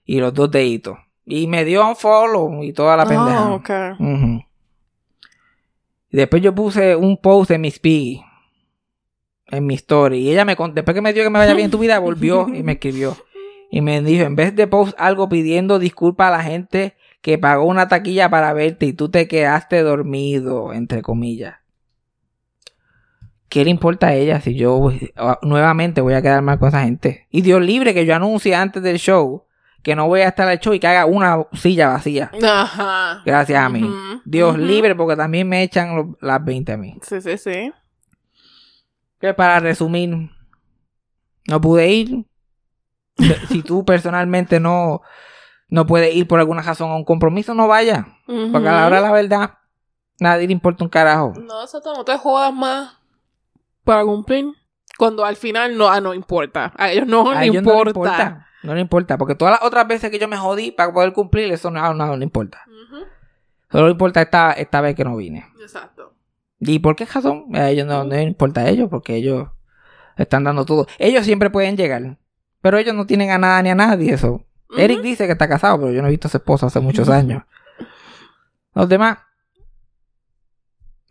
[0.05, 0.97] Y los dos deditos.
[1.27, 3.47] Y me dio un follow y toda la pendeja.
[3.47, 3.71] Ah, ok.
[3.99, 4.45] Ujú.
[6.11, 8.21] Y después yo puse un post en mi speed.
[9.49, 10.19] En mi story.
[10.19, 12.47] Y ella me después que me dio que me vaya bien en tu vida, volvió
[12.49, 13.17] y me escribió.
[13.73, 17.65] Y me dijo, en vez de post algo pidiendo disculpas a la gente que pagó
[17.65, 21.57] una taquilla para verte y tú te quedaste dormido, entre comillas.
[23.53, 26.85] ¿Qué le importa a ella si yo ah, nuevamente voy a quedar mal con esa
[26.85, 27.27] gente?
[27.31, 29.45] Y Dios libre que yo anuncie antes del show
[29.83, 32.31] que no voy a estar al show y que haga una silla vacía.
[32.43, 33.21] Ajá.
[33.27, 33.87] Gracias a mí.
[34.25, 36.97] Dios libre porque también me echan lo- las 20 a mí.
[37.03, 37.71] Sí, sí, sí.
[39.21, 40.31] Que para resumir,
[41.47, 42.25] no pude ir.
[43.49, 45.03] si tú personalmente no,
[45.69, 48.07] no puedes ir por alguna razón a un compromiso, no vaya.
[48.27, 49.59] Porque a la hora de la verdad,
[50.21, 51.35] nadie le importa un carajo.
[51.39, 53.02] No, exacto, no te jodas más
[53.85, 54.47] para cumplir.
[54.99, 56.73] Cuando al final no, ah, no importa.
[56.77, 57.85] A ellos no A les ellos no importa.
[57.85, 58.47] le importa.
[58.63, 59.19] No le importa.
[59.19, 62.17] Porque todas las otras veces que yo me jodí para poder cumplir, eso no, no,
[62.17, 62.63] no importa.
[62.67, 63.05] Ujú,
[63.71, 65.47] Solo le importa esta, esta vez que no vine.
[65.61, 66.15] Exacto.
[66.61, 67.47] ¿Y por qué razón?
[67.55, 69.49] A ellos no, no les importa a ellos, porque ellos
[70.17, 70.87] están dando todo.
[70.99, 72.19] Ellos siempre pueden llegar,
[72.61, 74.13] pero ellos no tienen a nada ni a nadie.
[74.13, 74.45] Eso.
[74.77, 77.09] Eric dice que está casado, pero yo no he visto a su esposa hace muchos
[77.09, 77.43] años.
[78.75, 79.19] Los demás,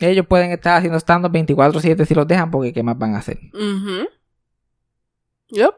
[0.09, 3.39] ellos pueden estar haciendo stand-up 24-7 si los dejan, porque ¿qué más van a hacer?
[3.53, 4.07] Ujú.
[5.49, 5.75] Yep.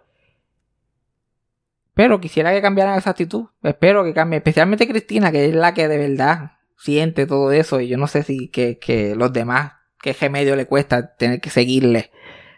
[1.93, 3.45] Pero quisiera que cambiaran esa actitud.
[3.61, 7.79] Espero que cambie, especialmente Cristina, que es la que de verdad siente todo eso.
[7.81, 11.49] Y yo no sé si que, que los demás, qué remedio le cuesta tener que
[11.49, 12.11] seguirle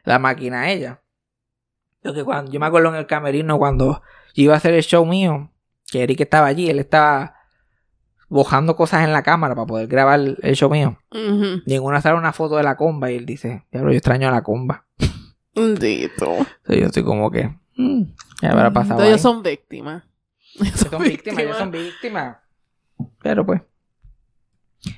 [0.04, 1.02] la máquina a ella.
[2.04, 4.02] Yo, que cuando, yo me acuerdo en el camerino cuando
[4.36, 5.52] yo iba a hacer el show mío,
[5.92, 7.35] que Eric estaba allí, él estaba
[8.30, 10.98] bojando cosas en la cámara para poder grabar el show mío.
[11.12, 14.28] Y en una sale una foto de la comba y él dice, diablo, yo extraño
[14.28, 14.86] a la comba.
[15.56, 16.26] Bendito.
[16.34, 18.04] Entonces yo estoy como que, mm,
[18.42, 19.04] ya habrá pasado.
[19.04, 20.04] Ellos son víctimas.
[20.60, 22.38] Ellos son víctimas, ellos son víctimas.
[23.22, 23.62] Pero pues.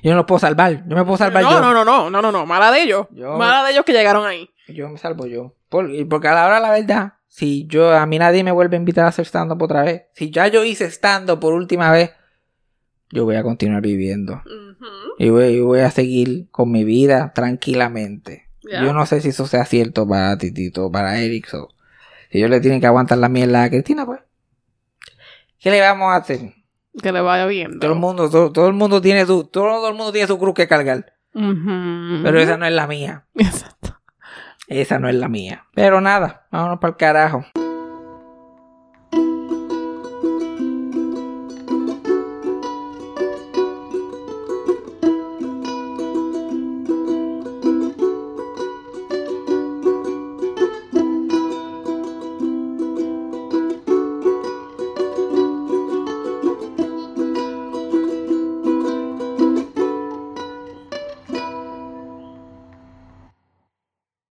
[0.02, 0.84] Yo no los puedo salvar.
[0.86, 1.60] Yo me puedo salvar no, yo.
[1.60, 3.06] no, no, no, no, no, no, mala de ellos.
[3.10, 4.50] Yo- Mala de ellos que llegaron ahí.
[4.68, 5.54] Yo me salvo yo.
[5.70, 8.80] Por- porque a la hora la verdad, si yo a mí nadie me vuelve a
[8.80, 12.10] invitar a hacer stand-up otra vez, si ya yo hice stand-up por última vez,
[13.10, 14.42] yo voy a continuar viviendo.
[15.18, 18.48] Y voy, y voy a seguir con mi vida tranquilamente.
[18.62, 21.46] Yo no sé si eso sea cierto para Titito para Eric.
[21.46, 21.68] so,
[22.30, 24.20] Si ellos le tienen que aguantar la mierda a Cristina, pues.
[25.58, 26.54] ¿Qué le vamos a hacer?
[27.02, 27.78] Que le vaya bien.
[27.78, 30.54] Todo el mundo, todo, todo el mundo tiene su, todo el mundo tiene su cruz
[30.54, 31.14] que cargar.
[31.32, 33.26] Pero esa no es la mía.
[33.34, 34.00] Exacto.
[34.66, 35.64] Esa no es la mía.
[35.74, 37.44] Pero nada, vámonos para el carajo.